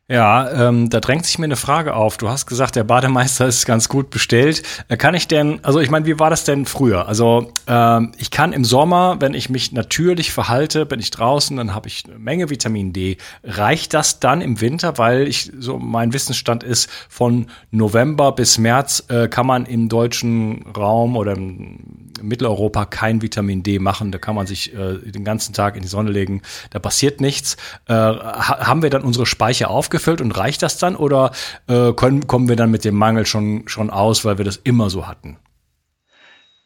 Ja, 0.07 0.69
ähm, 0.69 0.91
da 0.91 1.01
drängt 1.01 1.25
sich 1.25 1.39
mir 1.39 1.47
eine 1.47 1.57
Frage 1.57 1.97
auf. 1.97 2.19
Du 2.19 2.29
hast 2.29 2.45
gesagt, 2.45 2.77
der 2.77 2.85
Bademeister 2.85 3.47
ist 3.47 3.65
ganz 3.65 3.89
gut 3.89 4.11
bestellt. 4.11 4.63
Äh, 4.89 4.99
kann 4.99 5.15
ich 5.15 5.29
denn, 5.29 5.61
also 5.63 5.81
ich 5.81 5.89
meine, 5.89 6.05
wie 6.05 6.19
war 6.19 6.29
das 6.29 6.45
denn 6.45 6.67
früher? 6.67 7.09
Also 7.09 7.51
ähm, 7.67 8.13
ich 8.19 8.31
kann 8.31 8.53
im 8.53 8.67
Sommer, 8.67 9.17
wenn 9.21 9.33
ich 9.33 9.49
mich 9.49 9.73
natürlich 9.73 10.31
verhalte, 10.31 10.85
bin 10.85 11.01
ich 11.01 11.11
draußen, 11.11 11.57
dann 11.57 11.75
habe 11.75 11.89
ich 11.89 12.05
eine 12.07 12.19
Menge 12.19 12.51
Vitamin 12.51 12.93
D. 12.93 13.17
Reicht 13.43 13.95
das 13.95 14.21
dann 14.21 14.43
im 14.43 14.61
Winter? 14.61 14.99
Weil 14.99 15.27
ich 15.27 15.51
so 15.59 15.79
mein 15.79 16.13
Wissensstand 16.13 16.63
ist, 16.65 16.91
von 17.09 17.47
November 17.71 18.33
bis 18.33 18.59
März 18.59 19.05
äh, 19.09 19.29
kann 19.29 19.47
man 19.47 19.65
im 19.65 19.89
deutschen 19.89 20.67
Raum 20.77 21.17
oder 21.17 21.33
im 21.33 22.11
Mitteleuropa 22.21 22.85
kein 22.85 23.23
Vitamin 23.23 23.63
D 23.63 23.79
machen. 23.79 24.13
Da 24.13 24.19
kann 24.19 24.35
man 24.35 24.47
sich 24.47 24.75
äh, 24.75 24.99
den 24.99 25.25
ganzen 25.25 25.55
Tag 25.55 25.77
in 25.77 25.83
die 25.83 25.89
Sonne 25.89 26.11
legen. 26.11 26.43
Da 26.69 26.79
passiert 26.79 27.23
nichts. 27.23 27.57
Äh, 27.87 27.95
ha 27.95 28.67
haben 28.67 28.83
wir 28.83 28.91
dann 28.91 29.03
unsere 29.03 29.25
Speicher 29.25 29.71
aufgebaut? 29.71 29.94
Aufgefüllt 29.95 30.21
und 30.21 30.33
reicht 30.33 30.63
das 30.63 30.79
dann 30.79 30.97
oder 30.97 31.31
äh, 31.69 31.93
können, 31.93 32.27
kommen 32.27 32.49
wir 32.49 32.57
dann 32.57 32.71
mit 32.71 32.85
dem 32.85 32.97
Mangel 32.97 33.27
schon, 33.27 33.69
schon 33.69 33.91
aus, 33.91 34.25
weil 34.25 34.39
wir 34.39 34.45
das 34.45 34.57
immer 34.57 34.91
so 34.91 35.07
hatten? 35.07 35.37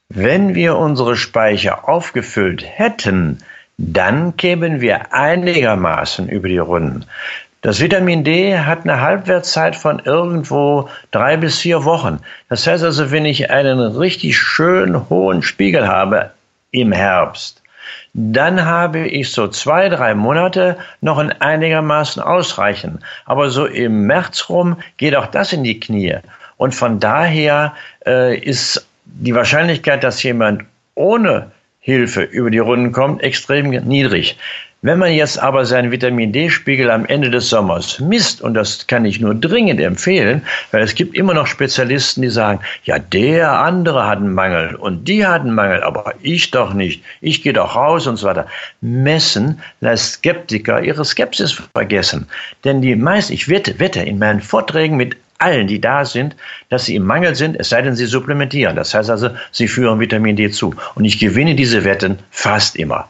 Wenn 0.09 0.55
wir 0.55 0.77
unsere 0.77 1.17
Speicher 1.17 1.87
aufgefüllt 1.87 2.65
hätten, 2.65 3.39
dann 3.77 4.37
kämen 4.39 4.81
wir 4.81 5.13
einigermaßen 5.13 6.29
über 6.31 6.49
die 6.49 6.59
Runden. 6.59 7.05
Das 7.61 7.81
Vitamin 7.81 8.25
D 8.25 8.59
hat 8.59 8.85
eine 8.85 9.03
Halbwertszeit 9.03 9.77
von 9.77 9.99
irgendwo 9.99 10.89
drei 11.11 11.37
bis 11.37 11.59
vier 11.59 11.85
Wochen. 11.85 12.21
Das 12.49 12.67
heißt 12.67 12.83
also, 12.83 13.11
wenn 13.11 13.27
ich 13.27 13.51
einen 13.51 13.81
richtig 13.81 14.39
schön 14.39 15.11
hohen 15.11 15.43
Spiegel 15.43 15.87
habe 15.87 16.31
im 16.71 16.93
Herbst, 16.93 17.58
dann 18.21 18.65
habe 18.65 19.07
ich 19.07 19.31
so 19.31 19.47
zwei, 19.47 19.89
drei 19.89 20.13
Monate 20.15 20.77
noch 21.01 21.21
in 21.21 21.31
einigermaßen 21.31 22.21
ausreichen. 22.21 22.99
Aber 23.27 23.49
so 23.49 23.67
im 23.67 24.07
März 24.07 24.49
rum 24.49 24.77
geht 24.97 25.15
auch 25.15 25.27
das 25.27 25.53
in 25.53 25.63
die 25.63 25.79
Knie. 25.79 26.17
Und 26.57 26.75
von 26.75 26.99
daher 26.99 27.75
äh, 28.05 28.37
ist 28.37 28.87
die 29.05 29.35
Wahrscheinlichkeit, 29.35 30.03
dass 30.03 30.21
jemand 30.25 30.65
ohne 30.97 31.53
Hilfe 31.79 32.23
über 32.23 32.51
die 32.51 32.59
Runden 32.59 32.91
kommt, 32.91 33.23
extrem 33.23 33.71
niedrig. 33.71 34.37
Wenn 34.81 35.01
man 35.01 35.13
jetzt 35.13 35.41
aber 35.41 35.65
seinen 35.67 35.91
Vitamin 35.91 36.33
D-Spiegel 36.33 36.89
am 36.89 37.05
Ende 37.07 37.31
des 37.31 37.49
Sommers 37.49 37.99
misst, 37.99 38.41
und 38.41 38.55
das 38.55 38.87
kann 38.87 39.05
ich 39.05 39.21
nur 39.21 39.35
dringend 39.35 39.81
empfehlen, 39.81 40.41
weil 40.71 40.83
es 40.83 40.95
gibt 40.95 41.17
immer 41.17 41.35
noch 41.35 41.49
Spezialisten, 41.49 42.23
die 42.23 42.29
sagen, 42.29 42.61
ja, 42.85 43.01
der 43.01 43.59
andere 43.59 44.07
hat 44.07 44.19
einen 44.19 44.35
Mangel 44.35 44.77
und 44.77 45.09
die 45.09 45.27
hat 45.27 45.41
einen 45.41 45.57
Mangel, 45.57 45.83
aber 45.83 46.15
ich 46.23 46.53
doch 46.53 46.75
nicht. 46.75 47.03
Ich 47.21 47.43
gehe 47.43 47.53
doch 47.53 47.75
raus 47.75 48.07
und 48.07 48.19
so 48.19 48.29
weiter. 48.29 48.47
Messen 48.81 49.61
lässt 49.81 50.13
Skeptiker 50.13 50.81
ihre 50.81 51.05
Skepsis 51.05 51.61
vergessen. 51.75 52.29
Denn 52.63 52.81
die 52.81 52.95
meisten, 52.95 53.33
ich 53.33 53.49
wette, 53.49 53.81
wette 53.81 54.03
in 54.03 54.21
meinen 54.21 54.41
Vorträgen 54.41 54.97
mit 54.97 55.17
allen, 55.39 55.67
die 55.67 55.81
da 55.81 56.05
sind, 56.05 56.37
dass 56.69 56.85
sie 56.85 56.95
im 56.95 57.03
Mangel 57.03 57.35
sind, 57.35 57.57
es 57.59 57.71
sei 57.71 57.83
denn, 57.83 57.97
sie 57.97 58.07
supplementieren. 58.07 58.77
Das 58.77 58.95
heißt 58.95 59.11
also, 59.11 59.31
sie 59.51 59.67
führen 59.67 59.99
Vitamin 59.99 60.37
D 60.37 60.53
zu. 60.53 60.73
Und 60.95 61.05
ich 61.05 61.19
gewinne 61.19 61.57
diese 61.57 61.83
Wetten 61.83 62.21
fast 62.31 62.77
immer. 62.77 63.09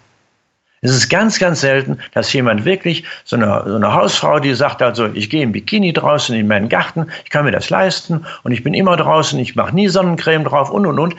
Es 0.80 0.92
ist 0.92 1.08
ganz, 1.08 1.38
ganz 1.38 1.60
selten, 1.60 1.98
dass 2.12 2.32
jemand 2.32 2.64
wirklich, 2.64 3.04
so 3.24 3.36
eine, 3.36 3.64
so 3.66 3.74
eine 3.74 3.92
Hausfrau, 3.92 4.38
die 4.38 4.54
sagt 4.54 4.80
also, 4.80 5.06
ich 5.12 5.28
gehe 5.28 5.42
im 5.42 5.52
Bikini 5.52 5.92
draußen 5.92 6.36
in 6.36 6.46
meinen 6.46 6.68
Garten, 6.68 7.06
ich 7.24 7.30
kann 7.30 7.44
mir 7.44 7.50
das 7.50 7.70
leisten 7.70 8.24
und 8.44 8.52
ich 8.52 8.62
bin 8.62 8.74
immer 8.74 8.96
draußen, 8.96 9.38
ich 9.38 9.56
mache 9.56 9.74
nie 9.74 9.88
Sonnencreme 9.88 10.44
drauf 10.44 10.70
und, 10.70 10.86
und, 10.86 10.98
und. 10.98 11.16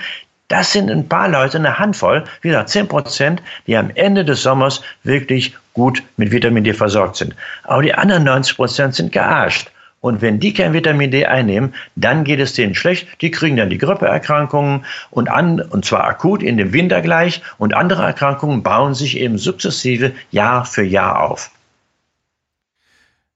Das 0.47 0.73
sind 0.73 0.89
ein 0.89 1.07
paar 1.07 1.29
Leute, 1.29 1.57
eine 1.57 1.77
Handvoll, 1.77 2.23
wie 2.41 2.47
gesagt, 2.47 2.69
zehn 2.69 2.87
Prozent, 2.87 3.43
die 3.67 3.77
am 3.77 3.91
Ende 3.93 4.25
des 4.25 4.41
Sommers 4.41 4.81
wirklich 5.03 5.55
gut 5.73 6.01
mit 6.17 6.31
Vitamin 6.31 6.63
D 6.63 6.73
versorgt 6.73 7.17
sind. 7.17 7.35
Aber 7.63 7.83
die 7.83 7.93
anderen 7.93 8.23
90 8.23 8.55
Prozent 8.55 8.95
sind 8.95 9.11
gearscht. 9.11 9.69
Und 10.01 10.21
wenn 10.21 10.39
die 10.39 10.53
kein 10.53 10.73
Vitamin 10.73 11.11
D 11.11 11.25
einnehmen, 11.25 11.73
dann 11.95 12.23
geht 12.23 12.39
es 12.39 12.53
denen 12.53 12.75
schlecht. 12.75 13.07
Die 13.21 13.31
kriegen 13.31 13.57
dann 13.57 13.69
die 13.69 13.77
Grippeerkrankungen 13.77 14.85
und 15.11 15.29
an, 15.29 15.59
und 15.59 15.85
zwar 15.85 16.05
akut 16.05 16.41
in 16.41 16.57
dem 16.57 16.71
Winter 16.73 17.01
gleich. 17.01 17.41
Und 17.57 17.73
andere 17.73 18.03
Erkrankungen 18.03 18.63
bauen 18.63 18.93
sich 18.93 19.17
eben 19.17 19.37
sukzessive 19.37 20.13
Jahr 20.31 20.65
für 20.65 20.83
Jahr 20.83 21.21
auf. 21.21 21.51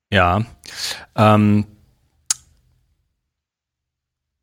Ja. 0.09 0.45
Ähm, 1.17 1.65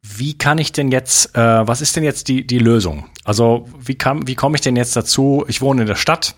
wie 0.03 0.37
kann 0.37 0.59
ich 0.59 0.73
denn 0.73 0.91
jetzt, 0.91 1.37
äh, 1.37 1.67
was 1.67 1.81
ist 1.81 1.97
denn 1.97 2.05
jetzt 2.05 2.29
die, 2.29 2.47
die 2.47 2.59
Lösung? 2.59 3.07
Also 3.25 3.69
wie, 3.79 3.97
wie 4.27 4.35
komme 4.35 4.57
ich 4.57 4.61
denn 4.61 4.77
jetzt 4.77 4.97
dazu? 4.97 5.45
Ich 5.49 5.63
wohne 5.63 5.83
in 5.83 5.87
der 5.87 5.95
Stadt, 5.95 6.35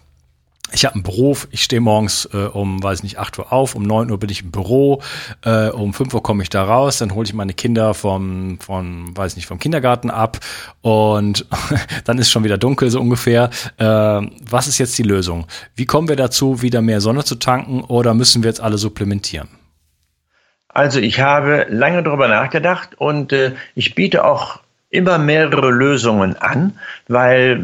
ich 0.72 0.84
habe 0.84 0.94
einen 0.94 1.02
Beruf, 1.02 1.48
ich 1.50 1.62
stehe 1.62 1.80
morgens 1.80 2.28
äh, 2.32 2.46
um, 2.46 2.82
weiß 2.82 3.02
nicht, 3.02 3.18
8 3.18 3.38
Uhr 3.38 3.52
auf, 3.52 3.74
um 3.74 3.82
9 3.82 4.10
Uhr 4.10 4.18
bin 4.18 4.30
ich 4.30 4.42
im 4.42 4.50
Büro, 4.50 5.02
äh, 5.44 5.68
um 5.68 5.92
5 5.92 6.14
Uhr 6.14 6.22
komme 6.22 6.42
ich 6.42 6.48
da 6.48 6.64
raus, 6.64 6.98
dann 6.98 7.14
hole 7.14 7.26
ich 7.26 7.34
meine 7.34 7.54
Kinder 7.54 7.94
vom, 7.94 8.58
vom, 8.60 9.16
weiß 9.16 9.36
nicht, 9.36 9.46
vom 9.46 9.58
Kindergarten 9.58 10.10
ab 10.10 10.38
und 10.80 11.46
dann 12.04 12.18
ist 12.18 12.30
schon 12.30 12.44
wieder 12.44 12.58
dunkel, 12.58 12.90
so 12.90 13.00
ungefähr. 13.00 13.50
Äh, 13.76 13.84
was 13.84 14.66
ist 14.66 14.78
jetzt 14.78 14.96
die 14.98 15.02
Lösung? 15.02 15.46
Wie 15.74 15.86
kommen 15.86 16.08
wir 16.08 16.16
dazu, 16.16 16.62
wieder 16.62 16.82
mehr 16.82 17.00
Sonne 17.00 17.24
zu 17.24 17.36
tanken 17.36 17.82
oder 17.82 18.14
müssen 18.14 18.42
wir 18.42 18.48
jetzt 18.48 18.60
alle 18.60 18.78
supplementieren? 18.78 19.48
Also 20.68 21.00
ich 21.00 21.20
habe 21.20 21.66
lange 21.68 22.02
darüber 22.02 22.28
nachgedacht 22.28 22.94
und 22.96 23.32
äh, 23.32 23.52
ich 23.74 23.94
biete 23.94 24.24
auch 24.24 24.60
immer 24.92 25.18
mehrere 25.18 25.70
Lösungen 25.70 26.36
an, 26.36 26.78
weil 27.08 27.58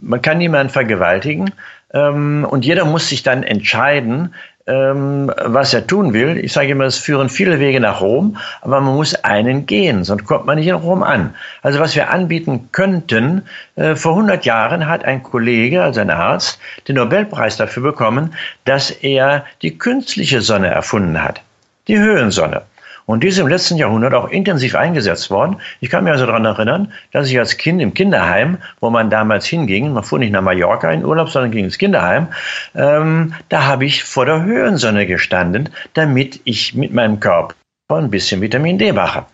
man 0.00 0.20
kann 0.22 0.38
niemanden 0.38 0.72
vergewaltigen. 0.72 1.52
Ähm, 1.92 2.46
und 2.48 2.64
jeder 2.64 2.84
muss 2.84 3.08
sich 3.08 3.22
dann 3.22 3.42
entscheiden, 3.42 4.34
ähm, 4.66 5.32
was 5.44 5.74
er 5.74 5.86
tun 5.86 6.12
will. 6.12 6.38
Ich 6.38 6.52
sage 6.52 6.70
immer, 6.70 6.84
es 6.84 6.98
führen 6.98 7.28
viele 7.28 7.58
Wege 7.58 7.80
nach 7.80 8.00
Rom, 8.00 8.36
aber 8.60 8.80
man 8.80 8.94
muss 8.94 9.14
einen 9.16 9.66
gehen, 9.66 10.04
sonst 10.04 10.24
kommt 10.24 10.46
man 10.46 10.58
nicht 10.58 10.68
in 10.68 10.74
Rom 10.74 11.02
an. 11.02 11.34
Also 11.62 11.80
was 11.80 11.96
wir 11.96 12.10
anbieten 12.10 12.68
könnten, 12.70 13.42
äh, 13.76 13.96
vor 13.96 14.12
100 14.12 14.44
Jahren 14.44 14.86
hat 14.86 15.04
ein 15.04 15.22
Kollege, 15.22 15.82
also 15.82 16.00
ein 16.00 16.10
Arzt, 16.10 16.60
den 16.86 16.96
Nobelpreis 16.96 17.56
dafür 17.56 17.82
bekommen, 17.82 18.34
dass 18.64 18.90
er 18.90 19.44
die 19.62 19.76
künstliche 19.76 20.40
Sonne 20.40 20.68
erfunden 20.68 21.22
hat, 21.22 21.40
die 21.88 21.98
Höhensonne. 21.98 22.62
Und 23.10 23.24
die 23.24 23.26
ist 23.26 23.40
im 23.40 23.48
letzten 23.48 23.76
Jahrhundert 23.76 24.14
auch 24.14 24.28
intensiv 24.28 24.76
eingesetzt 24.76 25.32
worden. 25.32 25.56
Ich 25.80 25.90
kann 25.90 26.04
mich 26.04 26.12
also 26.12 26.26
daran 26.26 26.44
erinnern, 26.44 26.92
dass 27.10 27.28
ich 27.28 27.36
als 27.40 27.56
Kind 27.56 27.82
im 27.82 27.92
Kinderheim, 27.92 28.58
wo 28.78 28.88
man 28.88 29.10
damals 29.10 29.46
hinging, 29.46 29.92
man 29.92 30.04
fuhr 30.04 30.20
nicht 30.20 30.30
nach 30.30 30.42
Mallorca 30.42 30.92
in 30.92 31.04
Urlaub, 31.04 31.28
sondern 31.28 31.50
ging 31.50 31.64
ins 31.64 31.76
Kinderheim, 31.76 32.28
ähm, 32.76 33.34
da 33.48 33.66
habe 33.66 33.84
ich 33.84 34.04
vor 34.04 34.26
der 34.26 34.44
Höhensonne 34.44 35.08
gestanden, 35.08 35.70
damit 35.94 36.40
ich 36.44 36.76
mit 36.76 36.94
meinem 36.94 37.18
Körper 37.18 37.56
ein 37.88 38.12
bisschen 38.12 38.42
Vitamin 38.42 38.78
D 38.78 38.92
mache. 38.92 39.24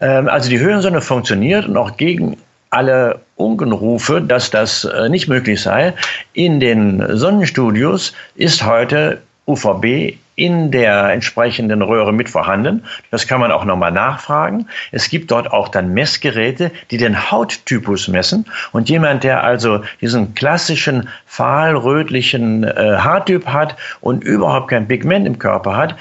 Ähm, 0.00 0.28
also 0.28 0.50
die 0.50 0.58
Höhensonne 0.58 1.00
funktioniert 1.00 1.68
und 1.68 1.76
auch 1.76 1.96
gegen 1.96 2.36
alle 2.70 3.20
Unkenrufe, 3.36 4.20
dass 4.20 4.50
das 4.50 4.82
äh, 4.82 5.08
nicht 5.08 5.28
möglich 5.28 5.62
sei. 5.62 5.94
In 6.32 6.58
den 6.58 7.16
Sonnenstudios 7.16 8.14
ist 8.34 8.66
heute 8.66 9.22
UVB 9.46 10.16
in 10.36 10.70
der 10.70 11.10
entsprechenden 11.10 11.82
Röhre 11.82 12.12
mit 12.12 12.28
vorhanden. 12.28 12.84
Das 13.10 13.26
kann 13.26 13.40
man 13.40 13.50
auch 13.50 13.64
nochmal 13.64 13.90
nachfragen. 13.90 14.68
Es 14.92 15.08
gibt 15.08 15.30
dort 15.30 15.50
auch 15.50 15.68
dann 15.68 15.94
Messgeräte, 15.94 16.70
die 16.90 16.98
den 16.98 17.30
Hauttypus 17.30 18.08
messen. 18.08 18.44
Und 18.72 18.88
jemand, 18.90 19.24
der 19.24 19.42
also 19.42 19.82
diesen 20.00 20.34
klassischen 20.34 21.08
fahlrötlichen 21.24 22.64
äh, 22.64 22.96
Haartyp 22.98 23.46
hat 23.46 23.76
und 24.00 24.24
überhaupt 24.24 24.68
kein 24.68 24.86
Pigment 24.86 25.26
im 25.26 25.38
Körper 25.38 25.76
hat, 25.76 25.96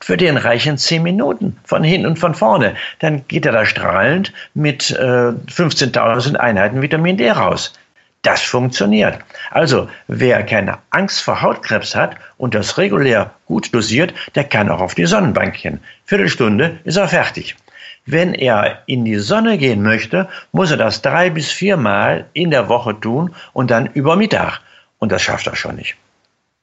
für 0.00 0.16
den 0.16 0.38
reichen 0.38 0.78
zehn 0.78 1.02
Minuten 1.02 1.58
von 1.64 1.84
hinten 1.84 2.06
und 2.06 2.18
von 2.18 2.34
vorne. 2.34 2.74
Dann 3.00 3.26
geht 3.28 3.44
er 3.44 3.52
da 3.52 3.66
strahlend 3.66 4.32
mit 4.54 4.90
äh, 4.92 4.94
15.000 5.02 6.36
Einheiten 6.36 6.80
Vitamin 6.80 7.18
D 7.18 7.30
raus. 7.30 7.74
Das 8.22 8.42
funktioniert. 8.42 9.18
Also, 9.50 9.88
wer 10.08 10.42
keine 10.44 10.78
Angst 10.90 11.22
vor 11.22 11.40
Hautkrebs 11.40 11.94
hat 11.94 12.16
und 12.36 12.54
das 12.54 12.76
regulär 12.76 13.30
gut 13.46 13.72
dosiert, 13.72 14.12
der 14.34 14.44
kann 14.44 14.68
auch 14.68 14.80
auf 14.80 14.94
die 14.94 15.06
Sonnenbank 15.06 15.54
gehen. 15.54 15.80
Viertelstunde 16.04 16.80
ist 16.84 16.96
er 16.96 17.08
fertig. 17.08 17.56
Wenn 18.06 18.34
er 18.34 18.82
in 18.86 19.04
die 19.04 19.16
Sonne 19.16 19.58
gehen 19.58 19.82
möchte, 19.82 20.28
muss 20.52 20.70
er 20.70 20.78
das 20.78 21.02
drei 21.02 21.30
bis 21.30 21.50
viermal 21.50 22.26
in 22.32 22.50
der 22.50 22.68
Woche 22.68 22.98
tun 22.98 23.34
und 23.52 23.70
dann 23.70 23.86
über 23.86 24.16
Mittag. 24.16 24.60
Und 24.98 25.12
das 25.12 25.22
schafft 25.22 25.46
er 25.46 25.54
schon 25.54 25.76
nicht. 25.76 25.94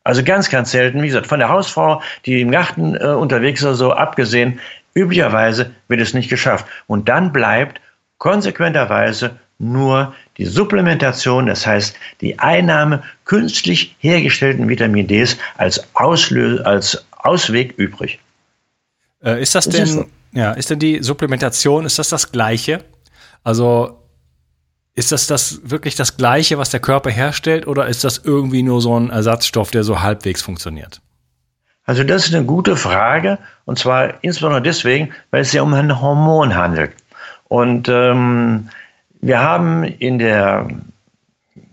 Also 0.04 0.24
ganz, 0.24 0.50
ganz 0.50 0.72
selten, 0.72 1.02
wie 1.02 1.08
gesagt, 1.08 1.28
von 1.28 1.40
der 1.40 1.50
Hausfrau, 1.50 2.02
die 2.26 2.42
im 2.42 2.52
Garten 2.52 2.96
äh, 2.96 3.08
unterwegs 3.08 3.64
ist, 3.64 3.78
so 3.78 3.94
abgesehen, 3.94 4.60
üblicherweise 4.94 5.72
wird 5.88 6.02
es 6.02 6.14
nicht 6.14 6.30
geschafft. 6.30 6.66
Und 6.88 7.10
dann 7.10 7.32
bleibt 7.32 7.80
konsequenterweise 8.18 9.40
nur 9.58 10.14
die 10.38 10.46
Supplementation, 10.46 11.46
das 11.46 11.66
heißt 11.66 11.96
die 12.22 12.38
Einnahme 12.40 13.04
künstlich 13.24 13.96
hergestellten 14.00 14.68
Vitamin 14.68 15.08
Ds 15.08 15.38
als, 15.58 15.82
Auslö 15.94 16.62
als 16.64 17.06
Ausweg 17.12 17.74
übrig. 17.78 18.20
Äh, 19.24 19.42
ist 19.42 19.56
das, 19.56 19.66
das 19.66 19.74
denn, 19.74 19.84
ist 19.84 19.94
so. 19.94 20.06
ja, 20.34 20.52
ist 20.52 20.70
denn 20.70 20.80
die 20.80 21.02
Supplementation, 21.02 21.86
ist 21.86 22.00
das 22.00 22.10
das 22.10 22.32
Gleiche? 22.32 22.84
Also 23.44 24.02
ist 24.94 25.12
das 25.12 25.28
das 25.28 25.62
wirklich 25.64 25.96
das 25.96 26.18
Gleiche, 26.18 26.58
was 26.58 26.70
der 26.70 26.80
Körper 26.80 27.10
herstellt, 27.10 27.68
oder 27.68 27.88
ist 27.88 28.04
das 28.04 28.22
irgendwie 28.24 28.64
nur 28.64 28.82
so 28.82 28.98
ein 28.98 29.10
Ersatzstoff, 29.10 29.72
der 29.72 29.84
so 29.84 30.02
halbwegs 30.02 30.42
funktioniert? 30.42 31.02
Also 31.86 32.04
das 32.04 32.28
ist 32.28 32.34
eine 32.34 32.46
gute 32.46 32.76
Frage, 32.76 33.38
und 33.66 33.78
zwar 33.78 34.24
insbesondere 34.24 34.62
deswegen, 34.62 35.14
weil 35.32 35.42
es 35.42 35.52
sich 35.52 35.60
um 35.60 35.74
ein 35.74 36.02
Hormon 36.02 36.56
handelt. 36.56 36.94
Und 37.48 37.90
ähm, 37.90 38.70
wir 39.26 39.40
haben 39.40 39.84
in 39.84 40.20
der 40.20 40.68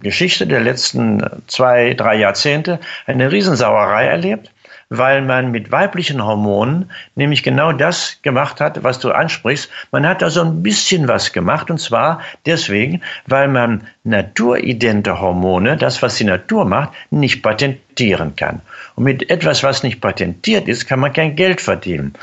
Geschichte 0.01 0.47
der 0.47 0.61
letzten 0.61 1.23
zwei, 1.49 1.93
drei 1.93 2.17
Jahrzehnte 2.17 2.81
eine 3.07 3.31
Riesensauerei 3.31 4.07
erlebt, 4.07 4.51
weil 4.89 5.21
man 5.21 5.51
mit 5.51 5.71
weiblichen 5.71 6.25
Hormonen 6.25 6.91
nämlich 7.15 7.43
genau 7.43 7.73
das 7.73 8.19
gemacht 8.23 8.59
hat, 8.59 8.83
was 8.85 9.01
du 9.01 9.11
ansprichst. 9.11 9.71
Man 9.91 10.07
hat 10.07 10.23
da 10.23 10.31
so 10.31 10.41
ein 10.41 10.63
bisschen 10.63 11.09
was 11.09 11.35
gemacht 11.35 11.71
und 11.71 11.79
zwar 11.79 12.23
deswegen, 12.47 13.03
weil 13.27 13.49
man 13.49 13.87
naturidente 14.05 15.21
Hormone, 15.21 15.77
das 15.77 16.03
was 16.03 16.17
die 16.17 16.25
Natur 16.25 16.65
macht, 16.65 16.91
nicht 17.11 17.43
patentieren 17.43 18.35
kann. 18.37 18.61
Und 18.97 19.05
mit 19.05 19.31
etwas, 19.31 19.63
was 19.63 19.83
nicht 19.83 20.01
patentiert 20.01 20.69
ist, 20.69 20.87
kann 20.87 21.01
man 21.01 21.13
kein 21.13 21.37
Geld 21.37 21.61
verdienen. 21.61 22.15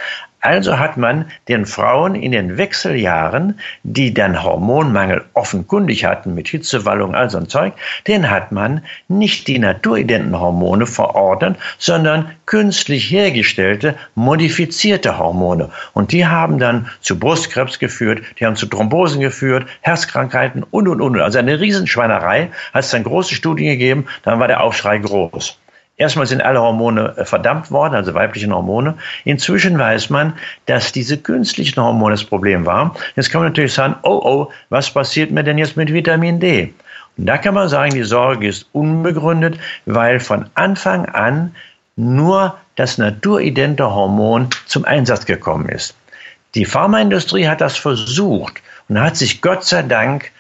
Also 0.42 0.80
hat 0.80 0.96
man 0.96 1.26
den 1.50 1.66
Frauen 1.66 2.16
in 2.16 2.32
den 2.32 2.58
Wechseljahren, 2.58 3.60
die 3.84 4.14
dann 4.14 4.42
Hormonmangel 4.42 5.26
offenkundig 5.34 6.06
hatten 6.06 6.34
mit 6.34 6.48
Hitzewallung, 6.48 7.14
all 7.14 7.30
so 7.30 7.38
ein 7.38 7.50
Zeug, 7.50 7.74
den 8.08 8.30
hat 8.30 8.54
man 8.54 8.82
nicht 9.10 9.48
die 9.48 9.60
naturidenten 9.60 10.40
Hormone 10.40 10.86
verordnet, 10.86 11.58
sondern 11.78 12.32
künstlich 12.46 13.12
hergestellte, 13.12 13.96
modifizierte 14.16 15.18
Hormone. 15.18 15.70
Und 15.94 16.14
die 16.14 16.26
haben 16.26 16.58
dann 16.58 16.90
zu 17.02 17.20
Brustkrebs 17.20 17.78
geführt, 17.78 18.22
die 18.40 18.46
haben 18.46 18.56
zu 18.56 18.66
Thrombosen 18.66 19.20
geführt, 19.20 19.68
Herzkrankheiten 19.82 20.64
und, 20.72 20.88
und, 20.88 21.02
und. 21.02 21.20
Also 21.20 21.40
eine 21.40 21.60
Riesenschweinerei. 21.70 22.50
Hat 22.74 22.84
es 22.84 22.90
dann 22.90 23.04
große 23.04 23.36
Studien 23.36 23.68
gegeben, 23.68 24.08
dann 24.24 24.40
war 24.40 24.48
der 24.48 24.62
Aufschrei 24.62 24.98
groß. 24.98 25.58
Erstmal 25.98 26.26
sind 26.26 26.42
alle 26.42 26.62
Hormone 26.62 27.14
äh, 27.18 27.26
verdammt 27.26 27.72
worden, 27.72 27.94
also 27.94 28.14
weibliche 28.14 28.50
Hormone. 28.50 28.96
Inzwischen 29.26 29.78
weiß 29.78 30.10
man, 30.10 30.34
dass 30.66 30.94
diese 30.94 31.18
künstlichen 31.18 31.82
Hormone 31.82 32.14
das 32.14 32.24
Problem 32.24 32.66
waren. 32.66 32.92
Jetzt 33.16 33.30
kann 33.30 33.42
man 33.42 33.52
natürlich 33.52 33.74
sagen, 33.74 33.96
oh 34.04 34.22
oh, 34.24 34.52
was 34.70 34.90
passiert 34.90 35.30
mir 35.32 35.44
denn 35.44 35.58
jetzt 35.58 35.76
mit 35.76 35.94
Vitamin 35.94 36.40
D? 36.40 36.74
Und 37.18 37.26
da 37.26 37.38
kann 37.38 37.54
man 37.54 37.68
sagen, 37.68 37.94
die 37.94 38.04
Sorge 38.04 38.48
ist 38.48 38.66
unbegründet, 38.72 39.60
weil 39.86 40.22
von 40.22 40.46
Anfang 40.54 41.06
an 41.08 41.54
nur 41.98 42.58
das 42.76 42.98
naturidente 42.98 43.94
Hormon 43.94 44.48
zum 44.68 44.86
Einsatz 44.86 45.26
gekommen 45.26 45.68
ist. 45.68 45.96
Die 46.56 46.64
Pharmaindustrie 46.64 47.48
hat 47.48 47.60
das 47.60 47.76
versucht 47.76 48.62
und 48.88 49.02
hat 49.02 49.18
sich 49.18 49.42
Gott 49.42 49.66
sei 49.66 49.82
Dank 49.82 50.32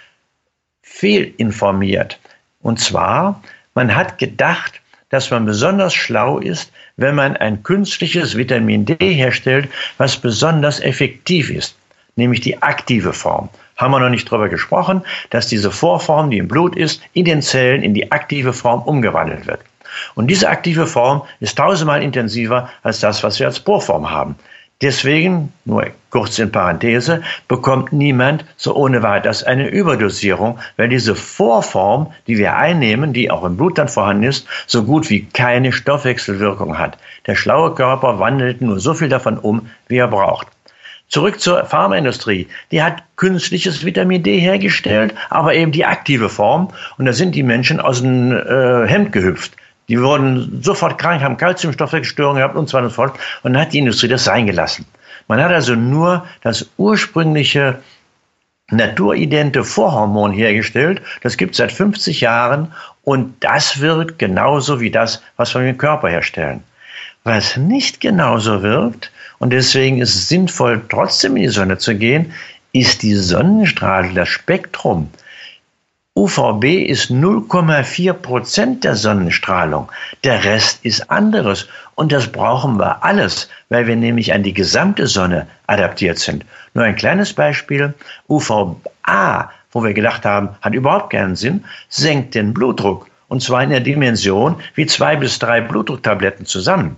fehlinformiert. 1.00 2.20
Und 2.62 2.79
zwar, 2.79 3.41
man 3.74 3.96
hat 3.96 4.18
gedacht, 4.18 4.82
dass 5.10 5.32
man 5.32 5.46
besonders 5.46 5.94
schlau 5.94 6.39
ist, 6.39 6.72
wenn 6.98 7.15
man 7.15 7.38
ein 7.38 7.63
künstliches 7.63 8.36
Vitamin 8.36 8.86
D 8.86 8.96
herstellt, 9.13 9.70
was 9.98 10.18
besonders 10.18 10.82
effektiv 10.82 11.50
ist, 11.50 11.75
nämlich 12.15 12.41
die 12.41 12.62
aktive 12.62 13.13
Form. 13.13 13.50
Haben 13.77 13.91
wir 13.91 14.00
noch 14.01 14.10
nicht 14.10 14.29
darüber 14.29 14.50
gesprochen, 14.50 15.01
dass 15.29 15.48
diese 15.48 15.72
Vorform, 15.72 16.29
die 16.29 16.38
im 16.38 16.50
Blut 16.50 16.75
ist, 16.75 17.01
in 17.13 17.25
den 17.25 17.41
Zellen 17.41 17.82
in 17.82 17.94
die 17.94 18.12
aktive 18.12 18.51
Form 18.51 18.82
umgewandelt 18.82 19.48
wird. 19.48 19.62
Und 20.15 20.27
diese 20.27 20.50
aktive 20.50 20.86
Form 20.86 21.24
ist 21.39 21.58
tausendmal 21.58 22.03
intensiver 22.03 22.70
als 22.84 23.00
das, 23.00 23.24
was 23.24 23.39
wir 23.39 23.48
als 23.48 23.58
Vorform 23.60 24.12
haben. 24.12 24.36
Deswegen, 24.81 25.51
nur 25.65 25.88
kurz 26.09 26.39
in 26.39 26.53
Parenthese, 26.53 27.21
bekommt 27.50 27.91
niemand 27.91 28.45
so 28.55 28.74
ohne 28.75 29.03
weiteres 29.03 29.43
eine 29.43 29.67
Überdosierung, 29.67 30.57
weil 30.77 30.88
diese 30.88 31.15
Vorform, 31.15 32.13
die 32.27 32.38
wir 32.38 32.55
einnehmen, 32.55 33.12
die 33.12 33.29
auch 33.29 33.43
im 33.43 33.57
Blut 33.57 33.77
dann 33.77 33.89
vorhanden 33.89 34.24
ist, 34.24 34.48
so 34.67 34.86
gut 34.86 35.09
wie 35.09 35.25
keine 35.25 35.74
Stoffwechselwirkung 35.74 36.77
hat. 36.77 36.98
Der 37.27 37.36
schlaue 37.36 37.75
Körper 37.75 38.19
wandelt 38.19 38.62
nur 38.62 38.79
so 38.79 38.93
viel 38.93 39.09
davon 39.09 39.38
um, 39.38 39.67
wie 39.89 39.98
er 39.98 40.07
braucht. 40.07 40.48
Zurück 41.09 41.41
zur 41.41 41.65
Pharmaindustrie. 41.65 42.48
Die 42.71 42.81
hat 42.81 43.03
künstliches 43.17 43.83
Vitamin 43.83 44.24
D 44.24 44.39
hergestellt, 44.39 45.13
aber 45.29 45.55
eben 45.55 45.74
die 45.74 45.83
aktive 45.83 46.29
Form. 46.29 46.69
Und 46.98 47.05
da 47.05 47.13
sind 47.13 47.36
die 47.36 47.43
Menschen 47.43 47.81
aus 47.81 48.01
dem 48.01 48.31
äh, 48.31 48.88
Hemd 48.88 49.12
gehüpft. 49.12 49.53
Die 49.89 50.01
wurden 50.01 50.62
sofort 50.63 50.98
krank, 50.98 51.22
haben 51.22 51.36
Kalziumstoffwechselstörungen 51.36 52.38
gehabt 52.38 52.55
und 52.55 52.69
so 52.69 52.77
weiter 52.77 52.86
und 52.86 52.91
so 52.91 52.96
fort. 52.96 53.19
Und 53.43 53.53
dann 53.53 53.63
hat 53.63 53.74
die 53.74 53.79
Industrie 53.79 54.08
das 54.08 54.24
sein 54.24 54.46
gelassen. 54.46 54.86
Man 55.27 55.41
hat 55.41 55.51
also 55.51 55.75
nur 55.75 56.25
das 56.41 56.69
ursprüngliche 56.77 57.79
naturidente 58.72 59.63
Vorhormon 59.63 60.31
hergestellt. 60.31 61.01
Das 61.22 61.38
gibt 61.38 61.51
es 61.51 61.58
seit 61.58 61.72
50 61.72 62.22
Jahren 62.22 62.72
und 63.03 63.43
das 63.43 63.81
wirkt 63.81 64.19
genauso 64.19 64.79
wie 64.79 64.91
das, 64.91 65.22
was 65.38 65.53
wir 65.55 65.67
im 65.67 65.77
Körper 65.77 66.10
herstellen. 66.10 66.63
Was 67.24 67.58
nicht 67.58 68.00
genauso 68.00 68.62
wirkt, 68.62 69.12
und 69.39 69.51
deswegen 69.51 70.01
ist 70.01 70.15
es 70.15 70.27
sinnvoll, 70.27 70.81
trotzdem 70.89 71.38
in 71.38 71.43
die 71.43 71.50
Sonne 71.50 71.77
zu 71.77 71.96
gehen, 71.96 72.34
ist 72.74 73.01
die 73.01 73.15
Sonnenstrahlung, 73.15 74.13
das 74.13 74.29
Spektrum. 74.29 75.10
UVB 76.19 76.83
ist 76.85 77.11
0,4 77.11 78.11
Prozent 78.11 78.83
der 78.83 78.97
Sonnenstrahlung. 78.97 79.89
Der 80.25 80.43
Rest 80.43 80.83
ist 80.83 81.09
anderes. 81.09 81.69
Und 81.95 82.11
das 82.11 82.27
brauchen 82.27 82.77
wir 82.77 83.05
alles, 83.05 83.47
weil 83.69 83.88
wir 83.88 83.95
nämlich 83.95 84.33
an 84.33 84.43
die 84.43 84.53
gesamte 84.53 85.07
Sonne 85.07 85.47
adaptiert 85.67 86.19
sind. 86.19 86.45
Nur 86.73 86.83
ein 86.83 86.97
kleines 86.97 87.31
Beispiel. 87.31 87.93
UVA, 88.27 89.49
wo 89.71 89.81
wir 89.81 89.93
gedacht 89.93 90.25
haben, 90.25 90.49
hat 90.61 90.73
überhaupt 90.73 91.11
keinen 91.11 91.38
Sinn, 91.38 91.63
senkt 91.88 92.35
den 92.35 92.53
Blutdruck. 92.53 93.08
Und 93.29 93.41
zwar 93.41 93.63
in 93.63 93.69
der 93.69 93.79
Dimension 93.79 94.58
wie 94.75 94.88
zwei 94.88 95.15
bis 95.15 95.39
drei 95.39 95.62
Blutdrucktabletten 95.62 96.45
zusammen. 96.45 96.97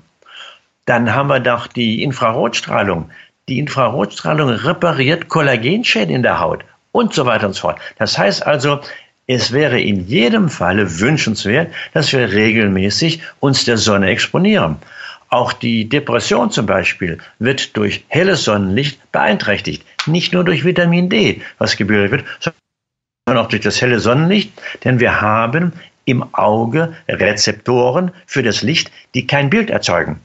Dann 0.88 1.13
haben 1.13 1.29
wir 1.29 1.41
doch 1.41 1.67
die 1.67 2.01
Infrarotstrahlung. 2.01 3.12
Die 3.47 3.60
Infrarotstrahlung 3.60 4.49
repariert 4.49 5.29
Kollagenschäden 5.29 6.15
in 6.15 6.23
der 6.23 6.39
Haut 6.39 6.65
und 6.91 7.13
so 7.13 7.27
weiter 7.27 7.45
und 7.45 7.53
so 7.53 7.62
fort. 7.62 7.79
Das 7.99 8.17
heißt 8.17 8.47
also, 8.47 8.81
es 9.27 9.51
wäre 9.51 9.79
in 9.79 10.07
jedem 10.07 10.49
Falle 10.49 10.99
wünschenswert, 10.99 11.73
dass 11.93 12.12
wir 12.12 12.31
regelmäßig 12.31 13.21
uns 13.39 13.65
der 13.65 13.77
Sonne 13.77 14.10
exponieren. 14.10 14.77
Auch 15.29 15.53
die 15.53 15.88
Depression 15.88 16.51
zum 16.51 16.65
Beispiel 16.65 17.17
wird 17.39 17.77
durch 17.77 18.03
helles 18.10 18.43
Sonnenlicht 18.43 18.99
beeinträchtigt. 19.12 19.86
Nicht 20.05 20.34
nur 20.34 20.43
durch 20.43 20.65
Vitamin 20.65 21.10
D, 21.10 21.41
was 21.57 21.77
gebildet 21.77 22.12
wird, 22.12 22.25
sondern 23.25 23.45
auch 23.45 23.47
durch 23.47 23.62
das 23.62 23.81
helle 23.81 23.99
Sonnenlicht. 23.99 24.51
Denn 24.84 24.99
wir 24.99 25.21
haben 25.21 25.71
im 26.03 26.34
Auge 26.34 26.93
Rezeptoren 27.07 28.12
für 28.25 28.43
das 28.43 28.62
Licht, 28.62 28.91
die 29.13 29.25
kein 29.27 29.49
Bild 29.49 29.69
erzeugen 29.69 30.19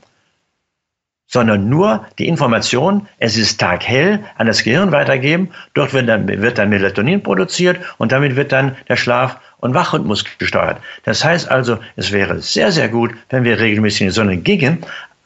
sondern 1.37 1.69
nur 1.69 2.07
die 2.19 2.29
Information, 2.29 3.07
es 3.19 3.37
ist 3.37 3.61
taghell, 3.61 4.21
an 4.39 4.47
das 4.47 4.65
Gehirn 4.65 4.91
weitergeben. 4.91 5.51
Dort 5.75 5.93
wird 5.93 6.09
dann, 6.09 6.27
wird 6.27 6.57
dann 6.57 6.71
Melatonin 6.71 7.23
produziert 7.23 7.79
und 7.99 8.11
damit 8.11 8.37
wird 8.37 8.53
dann 8.53 8.75
der 8.89 8.97
Schlaf- 8.97 9.37
und 9.59 9.75
Wachrhythmus 9.75 10.25
gesteuert. 10.39 10.79
Das 11.05 11.23
heißt 11.23 11.51
also, 11.51 11.77
es 11.97 12.11
wäre 12.11 12.41
sehr, 12.41 12.73
sehr 12.73 12.89
gut, 12.89 13.11
wenn 13.29 13.45
wir 13.45 13.61
regelmäßig 13.61 14.01
in 14.01 14.07
die 14.07 14.15
Sonne 14.15 14.39
gingen. 14.39 14.79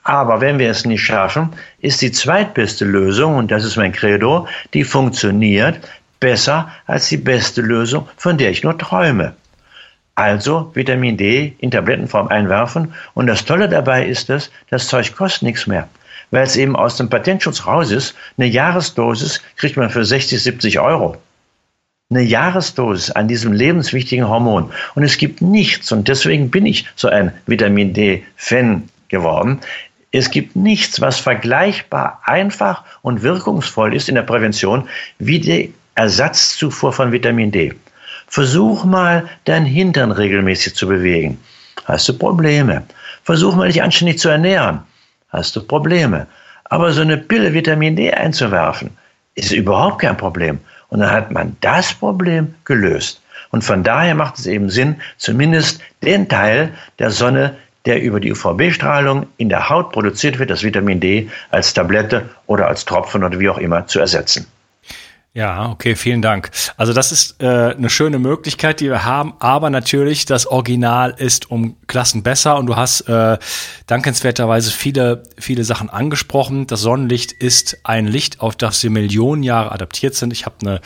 Aber 0.03 0.40
wenn 0.40 0.59
wir 0.59 0.70
es 0.70 0.85
nicht 0.85 1.05
schaffen, 1.05 1.51
ist 1.79 2.03
die 2.03 2.11
zweitbeste 2.11 2.85
Lösung, 2.85 3.37
und 3.37 3.53
das 3.53 3.62
ist 3.62 3.77
mein 3.77 3.92
Credo, 3.92 4.49
die 4.75 4.83
funktioniert 4.83 5.79
besser 6.18 6.73
als 6.88 7.09
die 7.09 7.18
beste 7.18 7.62
Lösung, 7.62 8.09
von 8.16 8.37
der 8.37 8.51
ich 8.51 8.64
nur 8.64 8.77
träume. 8.77 9.35
Also 10.16 10.73
Vitamin 10.75 11.16
D 11.16 11.55
in 11.61 11.70
Tablettenform 11.70 12.27
einwerfen. 12.27 12.94
Und 13.14 13.29
das 13.29 13.44
Tolle 13.44 13.68
dabei 13.68 14.05
ist 14.05 14.29
es, 14.29 14.51
das 14.70 14.88
Zeug 14.88 15.14
kostet 15.14 15.44
nichts 15.44 15.68
mehr. 15.68 15.88
Weil 16.31 16.45
es 16.45 16.57
eben 16.57 16.77
aus 16.77 16.97
dem 16.97 17.09
Patentschutz 17.09 17.66
raus 17.66 17.90
ist. 17.90 18.14
Eine 18.38 18.47
Jahresdosis 18.47 19.43
kriegt 19.57 19.77
man 19.77 19.90
für 19.90 20.05
60, 20.05 20.43
70 20.43 20.79
Euro. 20.81 21.16
Eine 22.11 22.23
Jahresdosis 22.23 23.11
an 23.12 23.29
diesem 23.29 23.53
lebenswichtigen 23.53 24.29
Hormon. 24.29 24.73
Und 24.95 25.03
es 25.03 25.16
gibt 25.16 25.43
nichts, 25.43 25.93
und 25.93 26.09
deswegen 26.09 26.51
bin 26.51 26.66
ich 26.66 26.87
so 26.97 27.09
ein 27.09 27.33
Vitamin 27.47 27.93
D-Fan 27.93 28.88
geworden. 29.09 29.61
Es 30.12 30.31
gibt 30.31 30.57
nichts, 30.57 31.01
was 31.01 31.21
vergleichbar 31.21 32.21
einfach 32.25 32.83
und 33.03 33.23
wirkungsvoll 33.23 33.95
ist 33.95 34.09
in 34.09 34.16
der 34.16 34.23
Prävention 34.23 34.88
wie 35.21 35.38
die 35.38 35.73
Ersatzzufuhr 35.95 36.93
von 36.93 37.12
Vitamin 37.12 37.53
D. 37.53 37.75
Versuch 38.27 38.85
mal, 38.85 39.29
dein 39.45 39.64
Hintern 39.64 40.11
regelmäßig 40.11 40.75
zu 40.75 40.88
bewegen. 40.88 41.38
Hast 41.85 42.09
du 42.09 42.12
Probleme. 42.12 42.83
Versuch 43.23 43.55
mal, 43.55 43.69
dich 43.69 43.83
anständig 43.83 44.19
zu 44.19 44.29
ernähren. 44.29 44.81
Hast 45.31 45.57
du 45.57 45.62
Probleme. 45.62 46.27
Aber 46.64 46.93
so 46.93 47.01
eine 47.01 47.16
Pille 47.16 47.53
Vitamin 47.53 47.97
D 47.97 48.12
einzuwerfen, 48.12 48.90
ist 49.35 49.53
überhaupt 49.53 50.01
kein 50.01 50.16
Problem. 50.16 50.61
Und 50.88 51.01
dann 51.01 51.11
hat 51.11 51.31
man 51.31 51.57
das 51.61 51.95
Problem 51.95 52.55
gelöst. 52.64 53.23
Und 53.51 53.62
von 53.62 53.83
daher 53.83 54.14
macht 54.14 54.38
es 54.38 54.47
eben 54.47 54.71
Sinn, 54.71 55.01
zumindest 55.16 55.81
den 56.03 56.29
Teil 56.29 56.73
der 56.99 57.11
Sonne, 57.11 57.57
der 57.87 58.03
über 58.03 58.21
die 58.21 58.33
UVB-Strahlung 58.33 59.27
in 59.37 59.49
der 59.49 59.69
Haut 59.69 59.93
produziert 59.93 60.38
wird, 60.38 60.51
das 60.51 60.62
Vitamin 60.62 61.01
D, 61.01 61.31
als 61.51 61.73
Tablette 61.73 62.29
oder 62.47 62.69
als 62.69 62.85
Tropfen 62.85 63.25
oder 63.25 63.38
wie 63.40 63.49
auch 63.49 63.59
immer 63.59 63.87
zu 63.87 63.99
ersetzen. 63.99 64.47
Ja, 65.33 65.71
okay, 65.71 65.95
vielen 65.95 66.23
Dank. 66.23 66.51
Also 66.77 66.93
das 66.93 67.12
ist 67.12 67.40
äh, 67.40 67.47
eine 67.47 67.88
schöne 67.88 68.19
Möglichkeit, 68.19 68.81
die 68.81 68.88
wir 68.88 69.05
haben, 69.05 69.35
aber 69.38 69.71
natürlich 69.71 70.25
das 70.25 70.49
Original 70.49 71.14
ist 71.16 71.53
um 71.53 71.77
Klassen 71.87 72.25
besser 72.25 72.57
und 72.57 72.66
du 72.66 72.75
hast 72.75 73.03
äh, 73.03 73.38
dankenswerterweise 73.87 74.73
viele, 74.73 75.23
viele 75.38 75.62
Sachen 75.62 75.88
angesprochen. 75.88 76.66
Das 76.66 76.81
Sonnenlicht 76.81 77.31
ist 77.31 77.79
ein 77.85 78.09
Licht, 78.09 78.40
auf 78.40 78.57
das 78.57 78.83
wir 78.83 78.90
Millionen 78.90 79.45
Jahre 79.45 79.71
adaptiert 79.71 80.16
sind. 80.16 80.33
Ich 80.33 80.47
habe 80.47 80.57
eine 80.62 80.81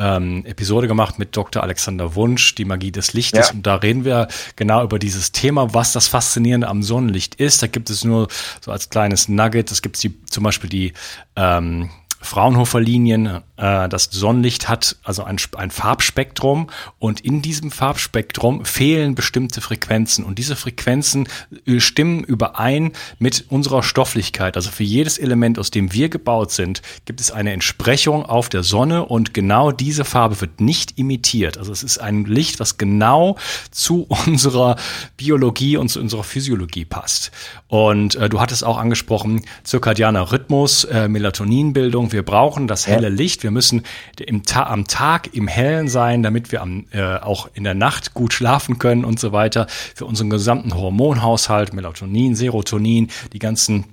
ähm, 0.00 0.44
Episode 0.46 0.88
gemacht 0.88 1.20
mit 1.20 1.36
Dr. 1.36 1.62
Alexander 1.62 2.16
Wunsch, 2.16 2.56
die 2.56 2.64
Magie 2.64 2.90
des 2.90 3.12
Lichtes. 3.12 3.48
Ja. 3.48 3.54
Und 3.54 3.68
da 3.68 3.76
reden 3.76 4.04
wir 4.04 4.26
genau 4.56 4.82
über 4.82 4.98
dieses 4.98 5.30
Thema, 5.30 5.74
was 5.74 5.92
das 5.92 6.08
Faszinierende 6.08 6.66
am 6.66 6.82
Sonnenlicht 6.82 7.36
ist. 7.36 7.62
Da 7.62 7.68
gibt 7.68 7.88
es 7.88 8.02
nur 8.02 8.26
so 8.60 8.72
als 8.72 8.90
kleines 8.90 9.28
Nugget, 9.28 9.70
es 9.70 9.80
gibt 9.80 10.02
die, 10.02 10.20
zum 10.24 10.42
Beispiel 10.42 10.68
die 10.68 10.92
ähm, 11.36 11.90
Fraunhofer-Linien. 12.26 13.42
Äh, 13.56 13.88
das 13.88 14.04
Sonnenlicht 14.10 14.68
hat 14.68 14.96
also 15.04 15.24
ein, 15.24 15.38
ein 15.56 15.70
Farbspektrum 15.70 16.68
und 16.98 17.20
in 17.20 17.40
diesem 17.40 17.70
Farbspektrum 17.70 18.64
fehlen 18.64 19.14
bestimmte 19.14 19.60
Frequenzen 19.60 20.24
und 20.24 20.38
diese 20.38 20.56
Frequenzen 20.56 21.28
äh, 21.66 21.80
stimmen 21.80 22.24
überein 22.24 22.92
mit 23.18 23.46
unserer 23.48 23.82
Stofflichkeit. 23.82 24.56
Also 24.56 24.70
für 24.70 24.84
jedes 24.84 25.18
Element, 25.18 25.58
aus 25.58 25.70
dem 25.70 25.92
wir 25.92 26.08
gebaut 26.08 26.50
sind, 26.50 26.82
gibt 27.04 27.20
es 27.20 27.30
eine 27.30 27.52
Entsprechung 27.52 28.26
auf 28.26 28.48
der 28.48 28.62
Sonne 28.62 29.06
und 29.06 29.32
genau 29.32 29.72
diese 29.72 30.04
Farbe 30.04 30.40
wird 30.40 30.60
nicht 30.60 30.98
imitiert. 30.98 31.56
Also 31.58 31.72
es 31.72 31.82
ist 31.82 31.98
ein 31.98 32.24
Licht, 32.24 32.60
was 32.60 32.76
genau 32.76 33.36
zu 33.70 34.06
unserer 34.26 34.76
Biologie 35.16 35.76
und 35.76 35.88
zu 35.88 36.00
unserer 36.00 36.24
Physiologie 36.24 36.84
passt. 36.84 37.30
Und 37.68 38.16
äh, 38.16 38.28
du 38.28 38.40
hattest 38.40 38.64
auch 38.64 38.78
angesprochen, 38.78 39.42
zirkadianer 39.62 40.32
Rhythmus, 40.32 40.84
äh, 40.84 41.08
Melatoninbildung. 41.08 42.12
Wir 42.16 42.22
brauchen 42.22 42.66
das 42.66 42.86
helle 42.86 43.10
Licht. 43.10 43.42
Wir 43.42 43.50
müssen 43.50 43.82
im 44.18 44.42
Ta 44.42 44.62
am 44.68 44.86
Tag 44.86 45.34
im 45.34 45.48
Hellen 45.48 45.86
sein, 45.88 46.22
damit 46.22 46.50
wir 46.50 46.62
am, 46.62 46.86
äh, 46.92 47.16
auch 47.16 47.50
in 47.52 47.62
der 47.62 47.74
Nacht 47.74 48.14
gut 48.14 48.32
schlafen 48.32 48.78
können 48.78 49.04
und 49.04 49.20
so 49.20 49.32
weiter. 49.32 49.66
Für 49.94 50.06
unseren 50.06 50.30
gesamten 50.30 50.74
Hormonhaushalt, 50.74 51.74
Melatonin, 51.74 52.34
Serotonin, 52.34 53.10
die 53.34 53.38
ganzen 53.38 53.84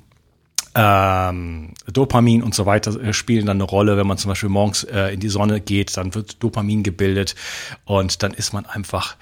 ähm, 0.74 1.74
Dopamin 1.92 2.44
und 2.44 2.56
so 2.56 2.66
weiter 2.66 2.98
äh, 2.98 3.12
spielen 3.12 3.46
dann 3.46 3.58
eine 3.58 3.66
Rolle. 3.66 3.98
Wenn 3.98 4.08
man 4.08 4.18
zum 4.18 4.30
Beispiel 4.30 4.48
morgens 4.48 4.86
äh, 4.86 5.14
in 5.14 5.20
die 5.20 5.28
Sonne 5.28 5.60
geht, 5.60 5.98
dann 5.98 6.16
wird 6.16 6.42
Dopamin 6.42 6.82
gebildet 6.82 7.36
und 7.84 8.24
dann 8.24 8.34
ist 8.34 8.54
man 8.54 8.66
einfach 8.66 9.18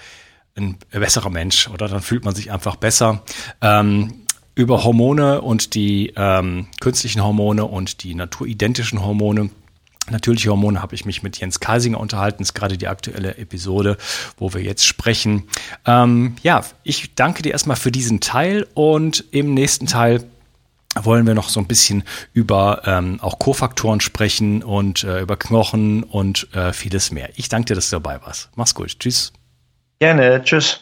ein 0.55 0.77
besserer 0.91 1.31
Mensch 1.31 1.69
oder 1.69 1.87
dann 1.87 2.01
fühlt 2.01 2.23
man 2.23 2.35
sich 2.35 2.51
einfach 2.51 2.75
besser. 2.75 3.23
Ähm, 3.61 4.27
über 4.61 4.83
Hormone 4.83 5.41
und 5.41 5.75
die 5.75 6.13
ähm, 6.15 6.67
künstlichen 6.79 7.23
Hormone 7.23 7.65
und 7.65 8.03
die 8.03 8.15
naturidentischen 8.15 9.03
Hormone 9.03 9.49
Natürliche 10.09 10.49
Hormone 10.49 10.81
habe 10.81 10.95
ich 10.95 11.05
mich 11.05 11.21
mit 11.21 11.39
Jens 11.39 11.59
Kaisinger 11.59 11.99
unterhalten, 11.99 12.39
das 12.39 12.49
ist 12.49 12.53
gerade 12.55 12.77
die 12.77 12.87
aktuelle 12.87 13.37
Episode, 13.37 13.97
wo 14.37 14.53
wir 14.53 14.61
jetzt 14.61 14.85
sprechen. 14.85 15.43
Ähm, 15.85 16.35
ja, 16.41 16.65
ich 16.83 17.13
danke 17.13 17.43
dir 17.43 17.51
erstmal 17.51 17.77
für 17.77 17.91
diesen 17.91 18.19
Teil 18.19 18.67
und 18.73 19.23
im 19.31 19.53
nächsten 19.53 19.85
Teil 19.85 20.23
wollen 20.99 21.25
wir 21.25 21.35
noch 21.35 21.49
so 21.49 21.59
ein 21.59 21.67
bisschen 21.67 22.03
über 22.33 22.81
ähm, 22.85 23.19
auch 23.21 23.39
Kofaktoren 23.39 24.01
sprechen 24.01 24.63
und 24.63 25.03
äh, 25.03 25.21
über 25.21 25.37
Knochen 25.37 26.03
und 26.03 26.53
äh, 26.53 26.73
vieles 26.73 27.11
mehr. 27.11 27.29
Ich 27.35 27.47
danke 27.47 27.67
dir, 27.67 27.75
dass 27.75 27.89
du 27.89 27.97
dabei 27.97 28.21
warst. 28.25 28.49
Mach's 28.55 28.75
gut. 28.75 28.99
Tschüss. 28.99 29.31
Gerne. 29.99 30.43
Tschüss. 30.43 30.81